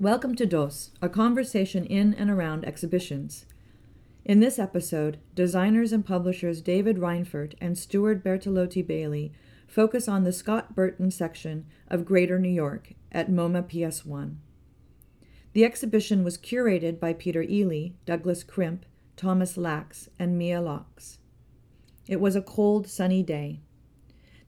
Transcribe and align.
Welcome 0.00 0.36
to 0.36 0.46
DOS, 0.46 0.92
a 1.02 1.08
conversation 1.08 1.84
in 1.84 2.14
and 2.14 2.30
around 2.30 2.64
exhibitions. 2.64 3.46
In 4.24 4.38
this 4.38 4.56
episode, 4.56 5.18
designers 5.34 5.92
and 5.92 6.06
publishers 6.06 6.62
David 6.62 6.98
Reinfurt 6.98 7.54
and 7.60 7.76
Stuart 7.76 8.22
Bertolotti 8.22 8.86
Bailey 8.86 9.32
focus 9.66 10.06
on 10.06 10.22
the 10.22 10.32
Scott 10.32 10.76
Burton 10.76 11.10
section 11.10 11.66
of 11.88 12.04
Greater 12.04 12.38
New 12.38 12.48
York 12.48 12.92
at 13.10 13.28
MoMA 13.28 13.64
PS1. 13.64 14.36
The 15.52 15.64
exhibition 15.64 16.22
was 16.22 16.38
curated 16.38 17.00
by 17.00 17.12
Peter 17.12 17.42
Eleey, 17.42 17.94
Douglas 18.06 18.44
Crimp, 18.44 18.86
Thomas 19.16 19.56
Lax, 19.56 20.08
and 20.16 20.38
Mia 20.38 20.60
Locks. 20.60 21.18
It 22.06 22.20
was 22.20 22.36
a 22.36 22.40
cold, 22.40 22.86
sunny 22.86 23.24
day. 23.24 23.62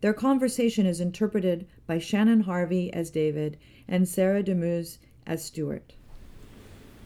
Their 0.00 0.14
conversation 0.14 0.86
is 0.86 1.00
interpreted 1.00 1.66
by 1.88 1.98
Shannon 1.98 2.42
Harvey 2.42 2.92
as 2.92 3.10
David 3.10 3.58
and 3.88 4.08
Sarah 4.08 4.44
Demeuse 4.44 4.98
as 5.26 5.44
Stuart. 5.44 5.92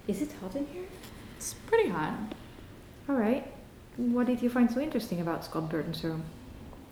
Is 0.07 0.23
it 0.23 0.31
hot 0.41 0.55
in 0.55 0.67
here? 0.67 0.85
It's 1.37 1.55
pretty 1.67 1.89
hot. 1.89 2.15
All 3.09 3.17
right. 3.17 3.51
What 3.97 4.27
did 4.27 4.43
you 4.43 4.51
find 4.51 4.71
so 4.71 4.81
interesting 4.81 5.21
about 5.21 5.45
Scott 5.45 5.71
Burton's 5.71 6.03
room? 6.03 6.25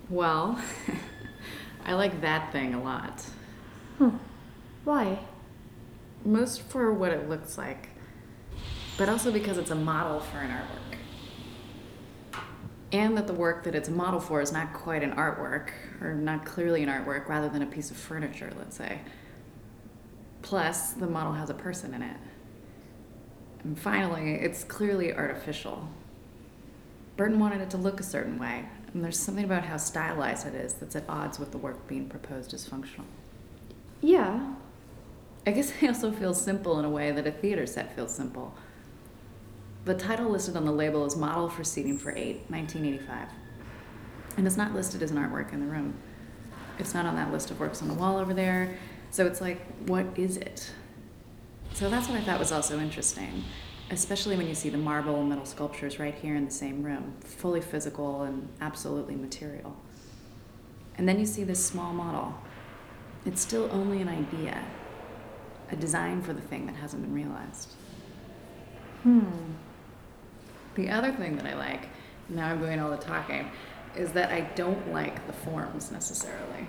Well, 0.09 0.59
I 1.85 1.93
like 1.93 2.21
that 2.21 2.51
thing 2.51 2.73
a 2.73 2.81
lot. 2.81 3.21
Hmm. 3.97 4.17
Why? 4.83 5.19
Most 6.25 6.61
for 6.61 6.93
what 6.93 7.11
it 7.11 7.29
looks 7.29 7.57
like, 7.57 7.89
but 8.97 9.09
also 9.09 9.31
because 9.31 9.57
it's 9.57 9.71
a 9.71 9.75
model 9.75 10.19
for 10.19 10.37
an 10.37 10.51
artwork. 10.51 10.97
And 12.91 13.17
that 13.17 13.27
the 13.27 13.33
work 13.33 13.63
that 13.63 13.75
it's 13.75 13.89
a 13.89 13.91
model 13.91 14.19
for 14.19 14.39
is 14.39 14.51
not 14.51 14.73
quite 14.73 15.03
an 15.03 15.13
artwork, 15.13 15.69
or 15.99 16.13
not 16.13 16.45
clearly 16.45 16.83
an 16.83 16.89
artwork, 16.89 17.27
rather 17.27 17.49
than 17.49 17.63
a 17.63 17.65
piece 17.65 17.91
of 17.91 17.97
furniture, 17.97 18.51
let's 18.57 18.77
say. 18.77 18.99
Plus, 20.43 20.91
the 20.91 21.07
model 21.07 21.33
has 21.33 21.49
a 21.49 21.53
person 21.53 21.93
in 21.93 22.03
it. 22.03 22.17
And 23.63 23.79
finally, 23.79 24.33
it's 24.33 24.63
clearly 24.63 25.13
artificial. 25.13 25.87
Burton 27.15 27.39
wanted 27.39 27.61
it 27.61 27.69
to 27.71 27.77
look 27.77 27.99
a 27.99 28.03
certain 28.03 28.37
way, 28.37 28.65
and 28.93 29.03
there's 29.03 29.17
something 29.17 29.45
about 29.45 29.63
how 29.63 29.77
stylized 29.77 30.45
it 30.45 30.53
is 30.53 30.73
that's 30.73 30.95
at 30.95 31.05
odds 31.07 31.39
with 31.39 31.51
the 31.51 31.57
work 31.57 31.87
being 31.87 32.07
proposed 32.09 32.53
as 32.53 32.67
functional. 32.67 33.07
Yeah. 34.01 34.53
I 35.47 35.51
guess 35.51 35.71
I 35.81 35.87
also 35.87 36.11
feel 36.11 36.33
simple 36.33 36.77
in 36.77 36.85
a 36.85 36.89
way 36.89 37.11
that 37.11 37.25
a 37.25 37.31
theater 37.31 37.65
set 37.65 37.95
feels 37.95 38.13
simple. 38.13 38.53
The 39.85 39.93
title 39.95 40.29
listed 40.29 40.55
on 40.57 40.65
the 40.65 40.71
label 40.71 41.05
is 41.05 41.15
Model 41.15 41.49
for 41.49 41.63
Seating 41.63 41.97
for 41.97 42.11
Eight, 42.11 42.43
1985. 42.49 43.29
And 44.37 44.47
it's 44.47 44.57
not 44.57 44.73
listed 44.73 45.01
as 45.01 45.11
an 45.11 45.17
artwork 45.17 45.53
in 45.53 45.61
the 45.61 45.67
room. 45.67 45.95
It's 46.79 46.93
not 46.93 47.05
on 47.05 47.15
that 47.15 47.31
list 47.31 47.51
of 47.51 47.59
works 47.59 47.81
on 47.81 47.87
the 47.87 47.93
wall 47.93 48.17
over 48.17 48.33
there. 48.33 48.77
So 49.13 49.27
it's 49.27 49.41
like, 49.41 49.61
what 49.87 50.07
is 50.15 50.37
it? 50.37 50.71
So 51.75 51.87
that's 51.87 52.09
what 52.09 52.19
I 52.19 52.23
thought 52.23 52.39
was 52.39 52.51
also 52.51 52.79
interesting, 52.79 53.43
especially 53.91 54.35
when 54.35 54.47
you 54.47 54.55
see 54.55 54.69
the 54.69 54.79
marble 54.79 55.19
and 55.19 55.29
metal 55.29 55.45
sculptures 55.45 55.99
right 55.99 56.15
here 56.15 56.35
in 56.35 56.45
the 56.45 56.51
same 56.51 56.81
room, 56.81 57.13
fully 57.23 57.61
physical 57.61 58.23
and 58.23 58.49
absolutely 58.59 59.13
material. 59.13 59.75
And 60.97 61.07
then 61.07 61.19
you 61.19 61.27
see 61.27 61.43
this 61.43 61.63
small 61.63 61.93
model. 61.93 62.33
It's 63.23 63.39
still 63.39 63.69
only 63.71 64.01
an 64.01 64.09
idea, 64.09 64.65
a 65.69 65.75
design 65.75 66.23
for 66.23 66.33
the 66.33 66.41
thing 66.41 66.65
that 66.65 66.75
hasn't 66.77 67.03
been 67.03 67.13
realized. 67.13 67.69
Hmm. 69.03 69.27
The 70.73 70.89
other 70.89 71.11
thing 71.11 71.37
that 71.37 71.45
I 71.45 71.53
like, 71.53 71.89
now 72.29 72.47
I'm 72.47 72.59
doing 72.59 72.79
all 72.79 72.89
the 72.89 72.97
talking, 72.97 73.51
is 73.95 74.11
that 74.13 74.31
I 74.31 74.41
don't 74.55 74.91
like 74.91 75.27
the 75.27 75.33
forms 75.33 75.91
necessarily. 75.91 76.65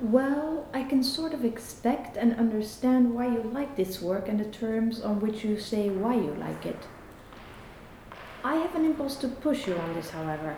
Well, 0.00 0.66
I 0.74 0.82
can 0.82 1.02
sort 1.02 1.32
of 1.32 1.44
expect 1.44 2.18
and 2.18 2.38
understand 2.38 3.14
why 3.14 3.28
you 3.28 3.42
like 3.42 3.76
this 3.76 4.02
work 4.02 4.28
and 4.28 4.38
the 4.38 4.44
terms 4.44 5.00
on 5.00 5.20
which 5.20 5.42
you 5.42 5.58
say 5.58 5.88
why 5.88 6.14
you 6.16 6.34
like 6.38 6.66
it. 6.66 6.86
I 8.44 8.56
have 8.56 8.74
an 8.74 8.84
impulse 8.84 9.16
to 9.16 9.28
push 9.28 9.66
you 9.66 9.74
on 9.74 9.94
this, 9.94 10.10
however. 10.10 10.56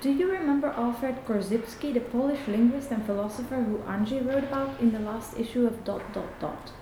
Do 0.00 0.12
you 0.12 0.30
remember 0.30 0.68
Alfred 0.68 1.26
Korzybski, 1.26 1.92
the 1.92 2.00
Polish 2.00 2.46
linguist 2.46 2.92
and 2.92 3.04
philosopher 3.04 3.56
who 3.56 3.82
Angie 3.90 4.20
wrote 4.20 4.44
about 4.44 4.80
in 4.80 4.92
the 4.92 5.00
last 5.00 5.36
issue 5.36 5.66
of 5.66 5.82
Dot 5.82 6.12
Dot 6.12 6.38
Dot? 6.40 6.72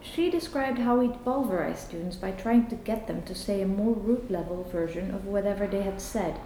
She 0.00 0.30
described 0.30 0.78
how 0.78 0.98
he'd 0.98 1.22
pulverized 1.22 1.86
students 1.86 2.16
by 2.16 2.32
trying 2.32 2.66
to 2.68 2.74
get 2.74 3.06
them 3.06 3.22
to 3.22 3.34
say 3.34 3.60
a 3.60 3.66
more 3.66 3.94
root 3.94 4.30
level 4.30 4.64
version 4.64 5.14
of 5.14 5.26
whatever 5.26 5.66
they 5.66 5.82
had 5.82 6.00
said, 6.00 6.40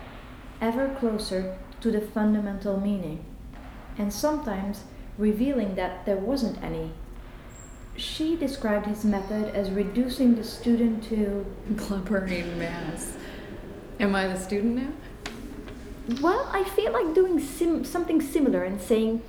ever 0.60 0.94
closer 0.98 1.56
to 1.84 1.90
the 1.90 2.00
fundamental 2.00 2.80
meaning, 2.80 3.22
and 3.98 4.10
sometimes 4.10 4.84
revealing 5.18 5.74
that 5.74 6.06
there 6.06 6.16
wasn't 6.16 6.56
any. 6.64 6.90
She 7.94 8.36
described 8.36 8.86
his 8.86 9.04
method 9.04 9.54
as 9.54 9.70
reducing 9.70 10.34
the 10.34 10.44
student 10.44 11.04
to. 11.10 11.44
Clubbering 11.74 12.56
mass. 12.56 13.18
Am 14.00 14.14
I 14.14 14.26
the 14.28 14.40
student 14.40 14.76
now? 14.76 14.92
Well, 16.22 16.48
I 16.50 16.64
feel 16.64 16.90
like 16.90 17.14
doing 17.14 17.38
sim- 17.38 17.84
something 17.84 18.22
similar 18.22 18.64
and 18.64 18.80
saying, 18.80 19.20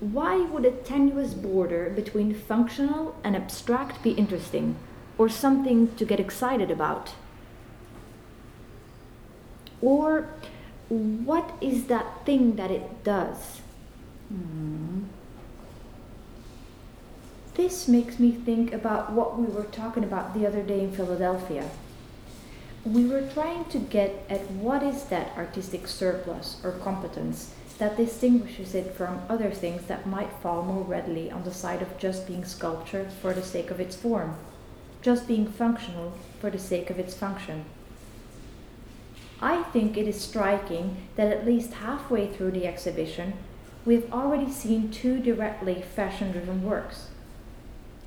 why 0.00 0.40
would 0.40 0.64
a 0.64 0.72
tenuous 0.72 1.32
border 1.32 1.90
between 1.90 2.34
functional 2.34 3.14
and 3.22 3.36
abstract 3.36 4.02
be 4.02 4.10
interesting, 4.10 4.74
or 5.16 5.28
something 5.28 5.94
to 5.94 6.04
get 6.04 6.18
excited 6.18 6.72
about? 6.72 7.14
Or 9.80 10.28
what 10.90 11.52
is 11.60 11.84
that 11.84 12.26
thing 12.26 12.56
that 12.56 12.70
it 12.70 13.04
does? 13.04 13.60
Mm. 14.32 15.04
This 17.54 17.86
makes 17.86 18.18
me 18.18 18.32
think 18.32 18.72
about 18.72 19.12
what 19.12 19.38
we 19.38 19.46
were 19.46 19.64
talking 19.64 20.02
about 20.02 20.34
the 20.34 20.46
other 20.46 20.62
day 20.62 20.80
in 20.80 20.92
Philadelphia. 20.92 21.70
We 22.84 23.04
were 23.04 23.28
trying 23.32 23.66
to 23.66 23.78
get 23.78 24.24
at 24.28 24.50
what 24.50 24.82
is 24.82 25.04
that 25.04 25.36
artistic 25.36 25.86
surplus 25.86 26.60
or 26.64 26.72
competence 26.72 27.54
that 27.78 27.96
distinguishes 27.96 28.74
it 28.74 28.94
from 28.94 29.22
other 29.28 29.50
things 29.50 29.86
that 29.86 30.06
might 30.06 30.32
fall 30.42 30.62
more 30.62 30.82
readily 30.82 31.30
on 31.30 31.44
the 31.44 31.54
side 31.54 31.82
of 31.82 31.98
just 31.98 32.26
being 32.26 32.44
sculpture 32.44 33.08
for 33.22 33.32
the 33.32 33.42
sake 33.42 33.70
of 33.70 33.78
its 33.78 33.94
form, 33.94 34.36
just 35.02 35.28
being 35.28 35.46
functional 35.46 36.14
for 36.40 36.50
the 36.50 36.58
sake 36.58 36.90
of 36.90 36.98
its 36.98 37.14
function. 37.14 37.64
I 39.42 39.62
think 39.62 39.96
it 39.96 40.06
is 40.06 40.20
striking 40.20 40.96
that 41.16 41.32
at 41.32 41.46
least 41.46 41.74
halfway 41.74 42.26
through 42.26 42.50
the 42.50 42.66
exhibition, 42.66 43.34
we 43.86 43.94
have 43.94 44.12
already 44.12 44.50
seen 44.50 44.90
two 44.90 45.18
directly 45.18 45.82
fashion 45.82 46.32
driven 46.32 46.62
works 46.62 47.08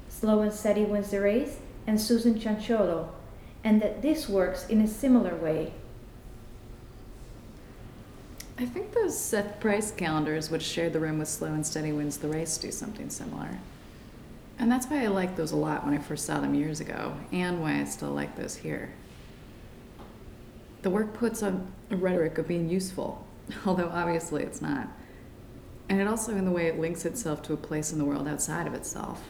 Slow 0.09 0.41
and 0.41 0.53
Steady 0.53 0.83
Wins 0.83 1.09
the 1.09 1.19
Race 1.19 1.57
and 1.85 1.99
Susan 1.99 2.35
Cianciolo, 2.39 3.09
and 3.63 3.81
that 3.81 4.01
this 4.01 4.29
works 4.29 4.67
in 4.67 4.79
a 4.79 4.87
similar 4.87 5.35
way. 5.35 5.73
I 8.57 8.65
think 8.65 8.93
those 8.93 9.17
Seth 9.17 9.59
Price 9.59 9.91
calendars, 9.91 10.51
which 10.51 10.61
shared 10.61 10.93
the 10.93 10.99
room 10.99 11.17
with 11.17 11.27
Slow 11.27 11.49
and 11.49 11.65
Steady 11.65 11.91
Wins 11.91 12.17
the 12.17 12.29
Race, 12.29 12.57
do 12.57 12.71
something 12.71 13.09
similar. 13.09 13.59
And 14.59 14.71
that's 14.71 14.85
why 14.85 15.03
I 15.03 15.07
liked 15.07 15.35
those 15.35 15.51
a 15.51 15.57
lot 15.57 15.83
when 15.83 15.95
I 15.95 15.97
first 15.97 16.25
saw 16.25 16.39
them 16.39 16.53
years 16.53 16.79
ago, 16.79 17.17
and 17.31 17.61
why 17.61 17.81
I 17.81 17.83
still 17.85 18.11
like 18.11 18.37
those 18.37 18.55
here. 18.57 18.93
The 20.83 20.89
work 20.89 21.13
puts 21.13 21.41
on 21.41 21.71
a 21.89 21.95
rhetoric 21.95 22.37
of 22.37 22.47
being 22.47 22.69
useful, 22.69 23.25
although 23.65 23.89
obviously 23.89 24.43
it's 24.43 24.61
not. 24.61 24.89
And 25.89 25.99
it 25.99 26.07
also 26.07 26.35
in 26.35 26.45
the 26.45 26.51
way 26.51 26.67
it 26.67 26.79
links 26.79 27.05
itself 27.05 27.41
to 27.43 27.53
a 27.53 27.57
place 27.57 27.93
in 27.93 27.99
the 27.99 28.05
world 28.05 28.27
outside 28.27 28.67
of 28.67 28.73
itself. 28.73 29.23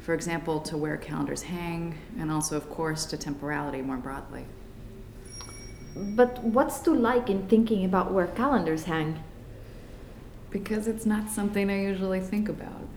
For 0.00 0.14
example, 0.14 0.60
to 0.60 0.76
where 0.76 0.96
calendars 0.96 1.42
hang, 1.42 1.98
and 2.18 2.30
also, 2.30 2.56
of 2.56 2.68
course, 2.70 3.06
to 3.06 3.16
temporality 3.16 3.80
more 3.80 3.96
broadly. 3.96 4.44
But 5.96 6.42
what's 6.42 6.80
to 6.80 6.92
like 6.92 7.30
in 7.30 7.48
thinking 7.48 7.84
about 7.84 8.12
where 8.12 8.26
calendars 8.26 8.84
hang? 8.84 9.22
Because 10.50 10.86
it's 10.86 11.06
not 11.06 11.30
something 11.30 11.70
I 11.70 11.82
usually 11.82 12.20
think 12.20 12.48
about. 12.48 12.88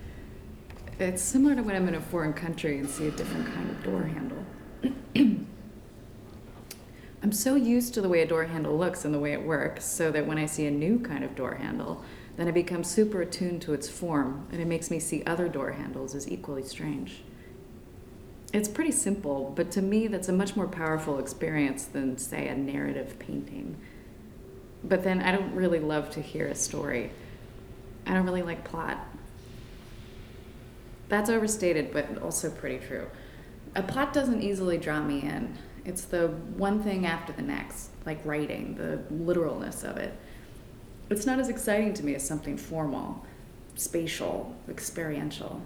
It's 0.98 1.22
similar 1.22 1.54
to 1.56 1.62
when 1.62 1.74
I'm 1.74 1.88
in 1.88 1.94
a 1.94 2.00
foreign 2.00 2.32
country 2.32 2.78
and 2.78 2.88
see 2.88 3.08
a 3.08 3.10
different 3.10 3.46
kind 3.46 3.70
of 3.70 3.82
door 3.82 4.02
handle. 4.02 5.44
I'm 7.24 7.32
so 7.32 7.54
used 7.54 7.94
to 7.94 8.02
the 8.02 8.08
way 8.10 8.20
a 8.20 8.26
door 8.26 8.44
handle 8.44 8.76
looks 8.76 9.06
and 9.06 9.14
the 9.14 9.18
way 9.18 9.32
it 9.32 9.42
works, 9.42 9.86
so 9.86 10.10
that 10.10 10.26
when 10.26 10.36
I 10.36 10.44
see 10.44 10.66
a 10.66 10.70
new 10.70 10.98
kind 10.98 11.24
of 11.24 11.34
door 11.34 11.54
handle, 11.54 12.04
then 12.36 12.48
I 12.48 12.50
become 12.50 12.84
super 12.84 13.22
attuned 13.22 13.62
to 13.62 13.72
its 13.72 13.88
form, 13.88 14.46
and 14.52 14.60
it 14.60 14.66
makes 14.66 14.90
me 14.90 15.00
see 15.00 15.24
other 15.24 15.48
door 15.48 15.72
handles 15.72 16.14
as 16.14 16.28
equally 16.28 16.64
strange. 16.64 17.22
It's 18.52 18.68
pretty 18.68 18.90
simple, 18.90 19.54
but 19.56 19.70
to 19.70 19.80
me, 19.80 20.06
that's 20.06 20.28
a 20.28 20.34
much 20.34 20.54
more 20.54 20.68
powerful 20.68 21.18
experience 21.18 21.86
than, 21.86 22.18
say, 22.18 22.46
a 22.46 22.54
narrative 22.54 23.18
painting. 23.18 23.78
But 24.84 25.02
then 25.02 25.22
I 25.22 25.32
don't 25.32 25.54
really 25.54 25.80
love 25.80 26.10
to 26.10 26.20
hear 26.20 26.46
a 26.48 26.54
story. 26.54 27.10
I 28.06 28.12
don't 28.12 28.26
really 28.26 28.42
like 28.42 28.64
plot. 28.64 28.98
That's 31.08 31.30
overstated, 31.30 31.90
but 31.90 32.18
also 32.18 32.50
pretty 32.50 32.84
true. 32.84 33.06
A 33.74 33.82
plot 33.82 34.12
doesn't 34.12 34.42
easily 34.42 34.76
draw 34.76 35.00
me 35.00 35.22
in. 35.22 35.56
It's 35.84 36.04
the 36.04 36.28
one 36.56 36.82
thing 36.82 37.06
after 37.06 37.32
the 37.32 37.42
next, 37.42 37.90
like 38.06 38.24
writing, 38.24 38.74
the 38.76 39.02
literalness 39.14 39.84
of 39.84 39.96
it. 39.98 40.14
It's 41.10 41.26
not 41.26 41.38
as 41.38 41.48
exciting 41.48 41.92
to 41.94 42.04
me 42.04 42.14
as 42.14 42.26
something 42.26 42.56
formal. 42.56 43.24
spatial, 43.76 44.54
experiential. 44.68 45.60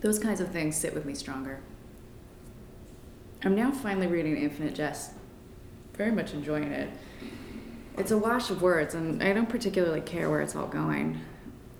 Those 0.00 0.18
kinds 0.18 0.40
of 0.40 0.48
things 0.50 0.76
sit 0.76 0.94
with 0.94 1.04
me 1.04 1.14
stronger. 1.14 1.60
I'm 3.44 3.54
now 3.54 3.70
finally 3.70 4.06
reading 4.06 4.36
Infinite 4.36 4.74
Jest, 4.74 5.12
very 5.94 6.12
much 6.12 6.32
enjoying 6.32 6.72
it. 6.72 6.90
It's 7.98 8.10
a 8.10 8.18
wash 8.18 8.50
of 8.50 8.62
words, 8.62 8.94
and 8.94 9.22
I 9.22 9.32
don't 9.32 9.48
particularly 9.48 10.00
care 10.00 10.30
where 10.30 10.40
it's 10.40 10.56
all 10.56 10.66
going. 10.66 11.20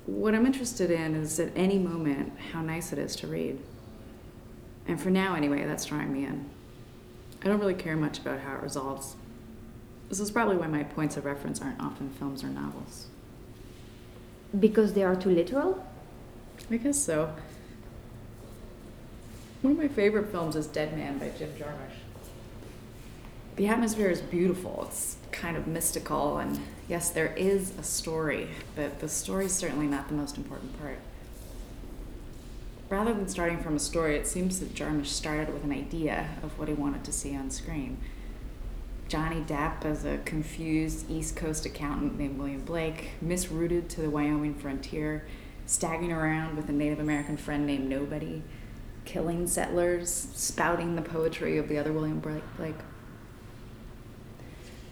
What 0.07 0.35
I'm 0.35 0.45
interested 0.45 0.91
in 0.91 1.15
is 1.15 1.39
at 1.41 1.53
any 1.57 1.79
moment 1.79 2.33
how 2.53 2.61
nice 2.61 2.93
it 2.93 2.99
is 2.99 3.17
to 3.17 3.27
read. 3.27 3.59
And 4.87 5.01
for 5.01 5.11
now, 5.11 5.35
anyway, 5.37 5.65
that's 5.65 5.87
drawing 5.87 6.13
me 6.13 6.25
in. 6.25 6.51
I 7.43 7.49
don't 7.49 7.59
really 7.59 7.75
care 7.75 7.97
much 7.97 8.19
about 8.19 8.41
how 8.41 8.55
it 8.55 8.63
resolves. 8.63 9.17
This 10.09 10.21
is 10.21 10.31
probably 10.31 10.57
why 10.57 10.69
my 10.69 10.85
points 10.85 11.17
of 11.17 11.25
reference 11.25 11.61
aren't 11.61 11.81
often 11.81 12.11
films 12.11 12.45
or 12.45 12.49
novels. 12.49 13.07
Because 14.59 14.93
they 14.93 15.03
are 15.03 15.17
too 15.17 15.31
literal? 15.31 15.85
I 16.71 16.77
guess 16.77 16.99
so. 16.99 17.35
One 19.63 19.73
of 19.73 19.79
my 19.79 19.89
favorite 19.89 20.31
films 20.31 20.55
is 20.55 20.67
Dead 20.67 20.97
Man 20.97 21.19
by 21.19 21.31
Jim 21.39 21.51
Jarmusch. 21.59 21.97
The 23.57 23.69
atmosphere 23.69 24.11
is 24.11 24.21
beautiful. 24.21 24.85
It's 24.89 25.17
kind 25.31 25.57
of 25.57 25.67
mystical, 25.67 26.39
and 26.39 26.61
yes, 26.89 27.11
there 27.11 27.35
is 27.35 27.73
a 27.79 27.83
story, 27.83 28.49
but 28.77 29.01
the 29.01 29.09
story 29.09 29.47
is 29.47 29.55
certainly 29.55 29.87
not 29.87 30.09
the 30.09 30.15
most 30.15 30.37
important 30.37 30.79
part. 30.81 30.99
Rather 32.93 33.15
than 33.15 33.27
starting 33.27 33.59
from 33.59 33.75
a 33.75 33.79
story, 33.79 34.17
it 34.17 34.27
seems 34.27 34.61
that 34.61 34.75
Jarmusch 34.75 35.07
started 35.07 35.51
with 35.51 35.65
an 35.65 35.73
idea 35.73 36.29
of 36.43 36.59
what 36.59 36.69
he 36.69 36.75
wanted 36.75 37.03
to 37.05 37.11
see 37.11 37.35
on 37.35 37.49
screen. 37.51 37.97
Johnny 39.09 39.41
Depp 39.41 39.87
as 39.87 40.05
a 40.05 40.19
confused 40.27 41.11
East 41.11 41.35
Coast 41.35 41.65
accountant 41.65 42.19
named 42.19 42.39
William 42.39 42.61
Blake, 42.61 43.13
misrouted 43.23 43.89
to 43.89 44.03
the 44.03 44.11
Wyoming 44.11 44.55
frontier, 44.55 45.27
staggering 45.65 46.13
around 46.13 46.55
with 46.55 46.69
a 46.69 46.73
Native 46.73 47.01
American 47.01 47.39
friend 47.39 47.67
named 47.67 47.89
Nobody, 47.89 48.43
killing 49.07 49.47
settlers, 49.47 50.11
spouting 50.11 50.95
the 50.95 51.01
poetry 51.01 51.57
of 51.57 51.71
the 51.71 51.79
other 51.79 51.95
William 51.95 52.21
Blake. 52.21 52.75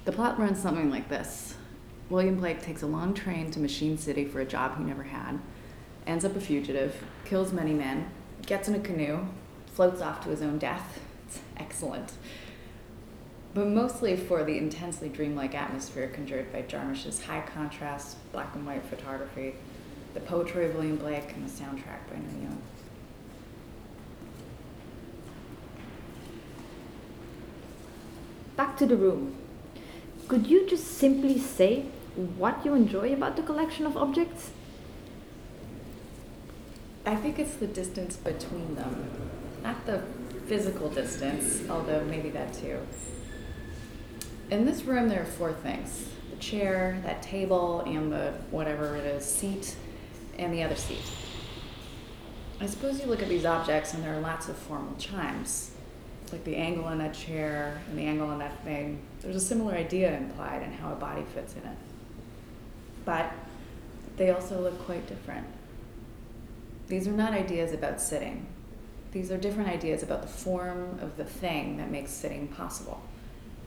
The 0.06 0.12
plot 0.12 0.38
runs 0.38 0.58
something 0.58 0.88
like 0.88 1.11
this 1.11 1.55
William 2.08 2.37
Blake 2.37 2.62
takes 2.62 2.81
a 2.81 2.87
long 2.87 3.12
train 3.12 3.50
to 3.50 3.61
Machine 3.61 3.99
City 3.99 4.25
for 4.25 4.41
a 4.41 4.46
job 4.46 4.79
he 4.79 4.85
never 4.85 5.03
had, 5.03 5.38
ends 6.11 6.25
up 6.25 6.37
a 6.37 6.41
fugitive, 6.41 7.03
kills 7.25 7.53
many 7.53 7.73
men, 7.73 8.11
gets 8.45 8.69
in 8.69 8.75
a 8.75 8.81
canoe, 8.81 9.27
floats 9.67 10.03
off 10.03 10.23
to 10.25 10.31
his 10.31 10.43
own 10.43 10.59
death. 10.59 11.01
It's 11.27 11.41
excellent 11.57 12.12
but 13.53 13.67
mostly 13.67 14.17
for 14.17 14.45
the 14.45 14.57
intensely 14.57 15.09
dreamlike 15.09 15.55
atmosphere 15.55 16.09
conjured 16.09 16.53
by 16.53 16.62
Jarmusch's 16.62 17.23
high 17.23 17.43
contrast 17.43 18.17
black 18.33 18.55
and 18.55 18.65
white 18.65 18.85
photography, 18.85 19.55
the 20.15 20.21
poetry 20.21 20.67
of 20.67 20.75
William 20.75 20.97
Blake, 20.97 21.33
and 21.35 21.49
the 21.49 21.51
soundtrack 21.51 22.07
by 22.09 22.17
Neil 22.17 22.43
Young. 22.43 22.63
Back 28.56 28.77
to 28.77 28.87
the 28.87 28.97
room. 28.97 29.35
Could 30.29 30.47
you 30.47 30.69
just 30.69 30.87
simply 30.99 31.39
say 31.39 31.87
what 32.37 32.65
you 32.65 32.75
enjoy 32.75 33.13
about 33.13 33.35
the 33.35 33.43
collection 33.43 33.85
of 33.85 33.97
objects? 33.97 34.51
I 37.06 37.17
think 37.17 37.38
it's 37.38 37.55
the 37.56 37.67
distance 37.67 38.17
between 38.17 38.75
them, 38.75 39.11
not 39.62 39.87
the 39.87 40.02
physical 40.47 40.88
distance, 40.91 41.69
although 41.69 42.05
maybe 42.05 42.31
that 42.31 42.52
too 42.55 42.79
in 44.50 44.67
this 44.67 44.85
room, 44.85 45.08
there 45.08 45.23
are 45.23 45.26
four 45.26 45.52
things 45.52 46.08
the 46.31 46.37
chair, 46.37 47.00
that 47.05 47.23
table, 47.23 47.81
and 47.81 48.12
the 48.12 48.32
whatever 48.50 48.97
it 48.97 49.05
is, 49.05 49.25
seat, 49.25 49.76
and 50.38 50.52
the 50.52 50.62
other 50.62 50.76
seat. 50.76 51.02
I 52.61 52.67
suppose 52.67 53.00
you 53.00 53.06
look 53.06 53.23
at 53.23 53.29
these 53.29 53.46
objects 53.46 53.94
and 53.94 54.05
there 54.05 54.14
are 54.14 54.20
lots 54.20 54.49
of 54.49 54.56
formal 54.56 54.94
chimes, 54.96 55.73
like 56.31 56.44
the 56.44 56.56
angle 56.56 56.85
on 56.85 56.99
that 56.99 57.14
chair 57.14 57.81
and 57.88 57.99
the 57.99 58.03
angle 58.03 58.29
on 58.29 58.38
that 58.38 58.62
thing. 58.64 59.00
There's 59.23 59.37
a 59.37 59.41
similar 59.41 59.75
idea 59.75 60.17
implied 60.17 60.62
in 60.62 60.73
how 60.73 60.93
a 60.93 60.96
body 60.96 61.25
fits 61.35 61.55
in 61.55 61.62
it. 61.62 61.76
But 63.05 63.32
they 64.17 64.31
also 64.31 64.61
look 64.61 64.79
quite 64.85 65.06
different. 65.08 65.46
These 66.91 67.07
are 67.07 67.13
not 67.13 67.33
ideas 67.33 67.73
about 67.73 68.01
sitting. 68.01 68.47
These 69.13 69.31
are 69.31 69.39
different 69.39 69.71
ideas 69.71 70.03
about 70.03 70.23
the 70.23 70.29
form 70.29 70.99
of 71.01 71.17
the 71.17 71.25
thing 71.25 71.77
that 71.77 71.89
makes 71.89 72.11
sitting 72.11 72.49
possible 72.49 73.01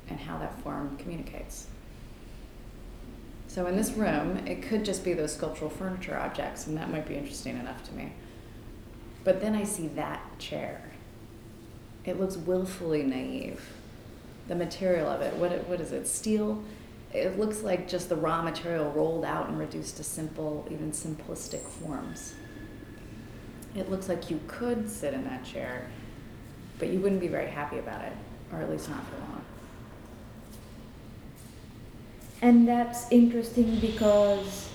and 0.10 0.20
how 0.20 0.38
that 0.40 0.60
form 0.60 0.98
communicates. 0.98 1.68
So 3.48 3.66
in 3.68 3.78
this 3.78 3.92
room, 3.92 4.46
it 4.46 4.62
could 4.62 4.84
just 4.84 5.06
be 5.06 5.14
those 5.14 5.34
sculptural 5.34 5.70
furniture 5.70 6.18
objects, 6.18 6.68
and 6.68 6.76
that 6.76 6.92
might 6.92 7.08
be 7.08 7.16
interesting 7.16 7.58
enough 7.58 7.82
to 7.86 7.94
me. 7.94 8.12
But 9.24 9.40
then 9.40 9.56
I 9.56 9.64
see 9.64 9.88
that 9.90 10.38
chair. 10.38 10.82
It 12.04 12.20
looks 12.20 12.36
willfully 12.36 13.04
naive. 13.04 13.62
The 14.50 14.56
material 14.56 15.08
of 15.08 15.22
it, 15.22 15.34
what, 15.36 15.66
what 15.70 15.80
is 15.80 15.94
it, 15.94 16.10
steel? 16.10 16.62
It 17.14 17.40
looks 17.40 17.62
like 17.62 17.88
just 17.88 18.10
the 18.10 18.18
raw 18.18 18.42
material 18.42 18.92
rolled 18.92 19.24
out 19.24 19.48
and 19.48 19.58
reduced 19.58 19.96
to 19.96 20.04
simple, 20.04 20.68
even 20.70 20.92
simplistic 20.92 21.62
forms. 21.62 22.34
It 23.76 23.90
looks 23.90 24.08
like 24.08 24.30
you 24.30 24.40
could 24.48 24.90
sit 24.90 25.14
in 25.14 25.24
that 25.26 25.44
chair, 25.44 25.88
but 26.80 26.90
you 26.90 27.00
wouldn't 27.00 27.22
be 27.22 27.28
very 27.28 27.50
happy 27.50 27.80
about 27.80 28.04
it, 28.04 28.14
or 28.52 28.60
at 28.60 28.70
least 28.70 28.90
not 28.90 29.04
for 29.08 29.18
long. 29.18 29.44
And 32.42 32.68
that's 32.68 33.10
interesting 33.10 33.80
because, 33.80 34.70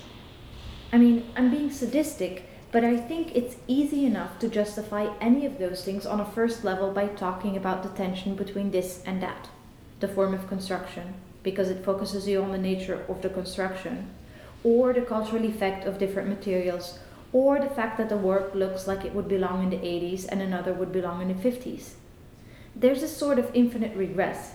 I 0.91 0.97
mean, 0.97 1.31
I'm 1.37 1.51
being 1.51 1.71
sadistic, 1.71 2.49
but 2.71 2.83
I 2.83 2.97
think 2.97 3.35
it's 3.35 3.55
easy 3.67 4.05
enough 4.05 4.39
to 4.39 4.49
justify 4.49 5.13
any 5.21 5.45
of 5.45 5.59
those 5.59 5.83
things 5.83 6.05
on 6.05 6.19
a 6.19 6.25
first 6.25 6.63
level 6.63 6.91
by 6.91 7.07
talking 7.07 7.55
about 7.55 7.83
the 7.83 7.89
tension 7.89 8.35
between 8.35 8.71
this 8.71 9.01
and 9.05 9.21
that, 9.21 9.49
the 9.99 10.07
form 10.07 10.33
of 10.33 10.47
construction, 10.47 11.13
because 11.41 11.69
it 11.69 11.85
focuses 11.85 12.27
you 12.27 12.41
on 12.41 12.51
the 12.51 12.57
nature 12.57 13.05
of 13.07 13.21
the 13.21 13.29
construction, 13.29 14.09
or 14.63 14.91
the 14.91 15.01
cultural 15.01 15.45
effect 15.45 15.85
of 15.85 15.99
different 15.99 16.27
materials, 16.27 16.99
or 17.31 17.59
the 17.59 17.69
fact 17.69 17.97
that 17.97 18.09
the 18.09 18.17
work 18.17 18.55
looks 18.55 18.87
like 18.87 19.05
it 19.05 19.13
would 19.13 19.27
belong 19.27 19.63
in 19.63 19.69
the 19.69 19.77
80s 19.77 20.25
and 20.27 20.41
another 20.41 20.73
would 20.73 20.91
belong 20.91 21.21
in 21.21 21.27
the 21.27 21.49
50s. 21.49 21.91
There's 22.75 23.03
a 23.03 23.07
sort 23.07 23.37
of 23.37 23.51
infinite 23.53 23.95
regress. 23.95 24.53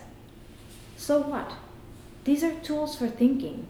So 0.97 1.19
what? 1.21 1.53
These 2.25 2.43
are 2.43 2.53
tools 2.53 2.95
for 2.95 3.07
thinking. 3.07 3.67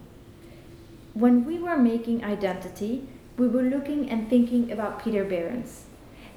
When 1.14 1.44
we 1.44 1.58
were 1.58 1.76
making 1.76 2.24
identity, 2.24 3.08
we 3.36 3.48
were 3.48 3.62
looking 3.62 4.10
and 4.10 4.28
thinking 4.28 4.72
about 4.72 5.02
Peter 5.02 5.24
Behrens, 5.24 5.84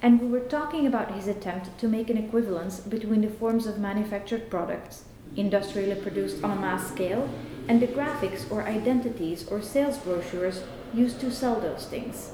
and 0.01 0.21
we 0.21 0.27
were 0.27 0.39
talking 0.39 0.85
about 0.85 1.11
his 1.11 1.27
attempt 1.27 1.77
to 1.79 1.87
make 1.87 2.09
an 2.09 2.17
equivalence 2.17 2.79
between 2.79 3.21
the 3.21 3.29
forms 3.29 3.65
of 3.65 3.79
manufactured 3.79 4.49
products, 4.49 5.05
industrially 5.35 5.95
produced 5.95 6.43
on 6.43 6.51
a 6.51 6.55
mass 6.55 6.87
scale, 6.87 7.29
and 7.67 7.81
the 7.81 7.87
graphics 7.87 8.49
or 8.51 8.63
identities 8.63 9.47
or 9.47 9.61
sales 9.61 9.97
brochures 9.97 10.63
used 10.93 11.19
to 11.21 11.31
sell 11.31 11.59
those 11.59 11.85
things. 11.85 12.31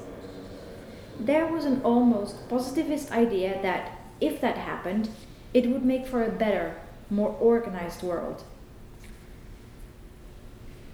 There 1.18 1.46
was 1.46 1.64
an 1.64 1.82
almost 1.82 2.48
positivist 2.48 3.10
idea 3.10 3.60
that, 3.62 3.98
if 4.20 4.40
that 4.40 4.58
happened, 4.58 5.08
it 5.54 5.68
would 5.68 5.84
make 5.84 6.06
for 6.06 6.24
a 6.24 6.30
better, 6.30 6.76
more 7.10 7.30
organized 7.40 8.02
world 8.02 8.44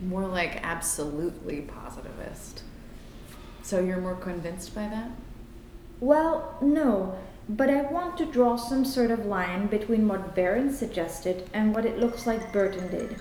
more 0.03 0.27
like 0.27 0.61
absolutely 0.63 1.61
positivist. 1.63 2.63
So 3.63 3.81
you're 3.81 4.01
more 4.01 4.17
convinced 4.17 4.75
by 4.75 4.89
that? 4.89 5.11
Well, 6.01 6.57
no, 6.61 7.17
but 7.49 7.71
I 7.71 7.83
want 7.83 8.17
to 8.19 8.27
draw 8.27 8.57
some 8.57 8.85
sort 8.85 9.11
of 9.11 9.27
line 9.27 9.69
between 9.69 10.09
what 10.09 10.35
Behrens 10.35 10.79
suggested 10.79 11.49
and 11.53 11.75
what 11.75 11.87
it 11.87 11.99
looks 11.99 12.27
like 12.27 12.53
Burton 12.53 12.91
did. 12.91 13.17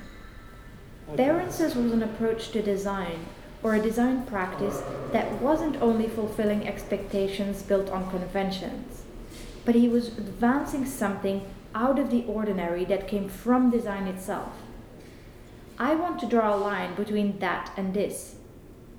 Behrens's 1.15 1.75
was 1.75 1.91
an 1.91 2.03
approach 2.03 2.51
to 2.51 2.61
design, 2.61 3.25
or 3.63 3.75
a 3.75 3.81
design 3.81 4.25
practice 4.25 4.81
that 5.11 5.41
wasn't 5.41 5.81
only 5.81 6.07
fulfilling 6.07 6.67
expectations 6.67 7.61
built 7.61 7.89
on 7.89 8.09
conventions, 8.09 9.03
but 9.65 9.75
he 9.75 9.87
was 9.87 10.07
advancing 10.17 10.85
something 10.85 11.45
out 11.75 11.99
of 11.99 12.09
the 12.09 12.23
ordinary 12.25 12.83
that 12.85 13.07
came 13.07 13.29
from 13.29 13.69
design 13.69 14.07
itself. 14.07 14.49
I 15.77 15.95
want 15.95 16.19
to 16.19 16.25
draw 16.25 16.55
a 16.55 16.57
line 16.57 16.95
between 16.95 17.39
that 17.39 17.71
and 17.77 17.93
this, 17.93 18.35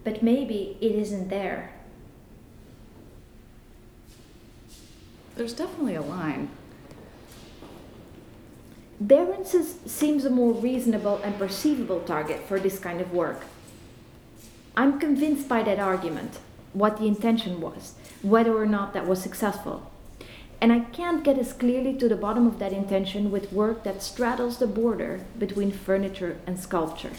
but 0.05 0.23
maybe 0.23 0.77
it 0.81 0.93
isn't 0.93 1.29
there. 1.29 1.73
There's 5.37 5.55
definitely 5.55 5.95
a 5.95 6.03
line. 6.03 6.51
Behrens's 9.01 9.77
seems 9.87 10.25
a 10.25 10.31
more 10.31 10.53
reasonable 10.53 11.21
and 11.25 11.37
perceivable 11.39 12.01
target 12.01 12.47
for 12.47 12.61
this 12.61 12.79
kind 12.79 13.01
of 13.01 13.13
work. 13.13 13.45
I'm 14.75 14.99
convinced 14.99 15.49
by 15.49 15.63
that 15.65 15.79
argument, 15.79 16.39
what 16.73 16.97
the 16.97 17.07
intention 17.07 17.61
was, 17.61 17.95
whether 18.23 18.57
or 18.57 18.65
not 18.65 18.95
that 18.95 19.07
was 19.07 19.21
successful. 19.21 19.91
And 20.63 20.73
I 20.73 20.81
can't 20.81 21.25
get 21.25 21.39
as 21.39 21.53
clearly 21.53 21.95
to 21.99 22.09
the 22.09 22.17
bottom 22.17 22.47
of 22.47 22.59
that 22.59 22.73
intention 22.73 23.31
with 23.31 23.53
work 23.53 23.85
that 23.85 24.03
straddles 24.03 24.59
the 24.59 24.67
border 24.67 25.21
between 25.39 25.73
furniture 25.73 26.39
and 26.47 26.59
sculpture. 26.59 27.13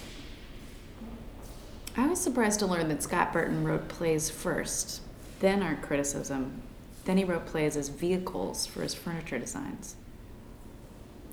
I 1.95 2.07
was 2.07 2.19
surprised 2.19 2.59
to 2.61 2.65
learn 2.65 2.87
that 2.87 3.03
Scott 3.03 3.31
Burton 3.31 3.63
wrote 3.63 3.87
plays 3.87 4.31
first, 4.31 5.01
then 5.39 5.61
art 5.61 5.83
criticism, 5.83 6.63
then 7.05 7.17
he 7.17 7.23
wrote 7.23 7.45
plays 7.45 7.77
as 7.77 7.89
vehicles 7.89 8.65
for 8.65 8.81
his 8.81 8.95
furniture 8.95 9.37
designs. 9.37 9.95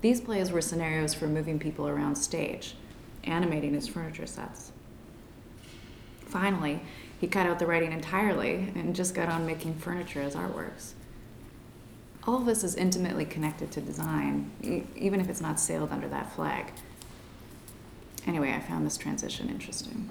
These 0.01 0.21
plays 0.21 0.51
were 0.51 0.61
scenarios 0.61 1.15
for 1.15 1.25
moving 1.27 1.57
people 1.57 1.87
around 1.87 2.15
stage, 2.15 2.75
animating 3.23 3.73
his 3.73 3.87
furniture 3.87 4.27
sets. 4.27 4.71
Finally, 6.31 6.79
he 7.19 7.27
cut 7.27 7.45
out 7.45 7.59
the 7.59 7.67
writing 7.67 7.91
entirely 7.91 8.71
and 8.73 8.95
just 8.95 9.13
got 9.13 9.27
on 9.27 9.45
making 9.45 9.75
furniture 9.75 10.21
as 10.21 10.33
artworks. 10.33 10.93
All 12.25 12.37
of 12.37 12.45
this 12.45 12.63
is 12.63 12.75
intimately 12.75 13.25
connected 13.25 13.69
to 13.73 13.81
design, 13.81 14.49
e- 14.63 14.83
even 14.95 15.19
if 15.19 15.27
it's 15.27 15.41
not 15.41 15.59
sailed 15.59 15.91
under 15.91 16.07
that 16.07 16.31
flag. 16.33 16.71
Anyway, 18.25 18.53
I 18.53 18.61
found 18.61 18.85
this 18.85 18.95
transition 18.97 19.49
interesting. 19.49 20.09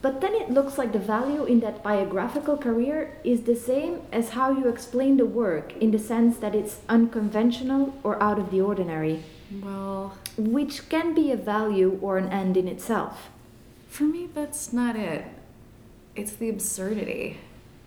But 0.00 0.22
then 0.22 0.34
it 0.34 0.50
looks 0.50 0.78
like 0.78 0.92
the 0.94 0.98
value 0.98 1.44
in 1.44 1.60
that 1.60 1.82
biographical 1.82 2.56
career 2.56 3.18
is 3.22 3.42
the 3.42 3.54
same 3.54 4.00
as 4.10 4.30
how 4.30 4.50
you 4.50 4.66
explain 4.68 5.18
the 5.18 5.26
work 5.26 5.76
in 5.76 5.90
the 5.90 5.98
sense 5.98 6.38
that 6.38 6.54
it's 6.54 6.78
unconventional 6.88 7.94
or 8.02 8.20
out 8.22 8.38
of 8.38 8.50
the 8.50 8.62
ordinary, 8.62 9.24
Well, 9.62 10.14
which 10.38 10.88
can 10.88 11.14
be 11.14 11.30
a 11.32 11.36
value 11.36 11.98
or 12.00 12.16
an 12.16 12.30
end 12.30 12.56
in 12.56 12.66
itself. 12.66 13.28
For 13.90 14.04
me, 14.04 14.28
that's 14.32 14.72
not 14.72 14.94
it. 14.94 15.24
It's 16.14 16.32
the 16.32 16.48
absurdity. 16.48 17.38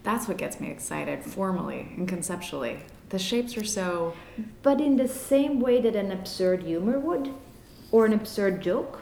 That's 0.04 0.28
what 0.28 0.38
gets 0.38 0.60
me 0.60 0.70
excited, 0.70 1.24
formally 1.24 1.94
and 1.96 2.08
conceptually. 2.08 2.80
The 3.08 3.18
shapes 3.18 3.58
are 3.58 3.64
so. 3.64 4.14
But 4.62 4.82
in 4.82 4.98
the 4.98 5.08
same 5.08 5.62
way 5.62 5.80
that 5.80 5.96
an 5.96 6.12
absurd 6.12 6.64
humor 6.64 7.00
would, 7.00 7.34
or 7.90 8.06
an 8.06 8.12
absurd 8.12 8.62
joke, 8.62 9.00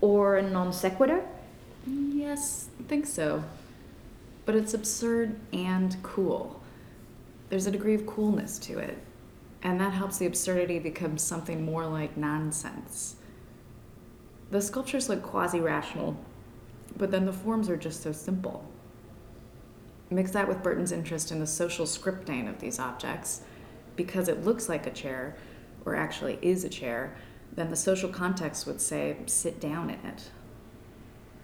or 0.00 0.36
a 0.36 0.42
non 0.42 0.72
sequitur. 0.72 1.24
Yes, 1.86 2.68
I 2.78 2.84
think 2.84 3.06
so. 3.06 3.42
But 4.44 4.54
it's 4.54 4.72
absurd 4.72 5.36
and 5.52 5.96
cool. 6.04 6.60
There's 7.48 7.66
a 7.66 7.72
degree 7.72 7.94
of 7.94 8.06
coolness 8.06 8.58
to 8.60 8.78
it. 8.78 8.98
And 9.62 9.80
that 9.80 9.92
helps 9.92 10.18
the 10.18 10.26
absurdity 10.26 10.78
become 10.78 11.18
something 11.18 11.64
more 11.64 11.86
like 11.86 12.16
nonsense. 12.16 13.16
The 14.52 14.62
sculptures 14.62 15.08
look 15.08 15.24
quasi 15.24 15.58
rational, 15.60 16.16
but 16.96 17.10
then 17.10 17.26
the 17.26 17.32
forms 17.32 17.68
are 17.68 17.76
just 17.76 18.02
so 18.02 18.12
simple. 18.12 18.64
Mix 20.10 20.30
that 20.32 20.48
with 20.48 20.62
Burton's 20.62 20.92
interest 20.92 21.32
in 21.32 21.40
the 21.40 21.46
social 21.46 21.86
scripting 21.86 22.48
of 22.48 22.60
these 22.60 22.78
objects, 22.78 23.42
because 23.96 24.28
it 24.28 24.44
looks 24.44 24.68
like 24.68 24.86
a 24.86 24.90
chair, 24.90 25.36
or 25.84 25.94
actually 25.94 26.38
is 26.42 26.64
a 26.64 26.68
chair, 26.68 27.16
then 27.52 27.70
the 27.70 27.76
social 27.76 28.08
context 28.08 28.66
would 28.66 28.80
say, 28.80 29.16
sit 29.26 29.60
down 29.60 29.90
in 29.90 30.04
it 30.06 30.30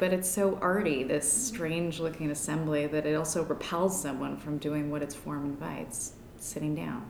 but 0.03 0.13
it's 0.13 0.29
so 0.29 0.59
arty, 0.61 1.05
this 1.05 1.33
strange 1.33 2.01
looking 2.01 2.33
assembly, 2.33 2.89
that 2.89 3.07
it 3.07 3.15
also 3.15 3.45
repels 3.45 4.03
someone 4.03 4.37
from 4.37 4.59
doing 4.59 4.91
what 4.91 5.01
its 5.01 5.15
form 5.15 5.45
invites 5.45 6.15
sitting 6.39 6.75
down. 6.75 7.09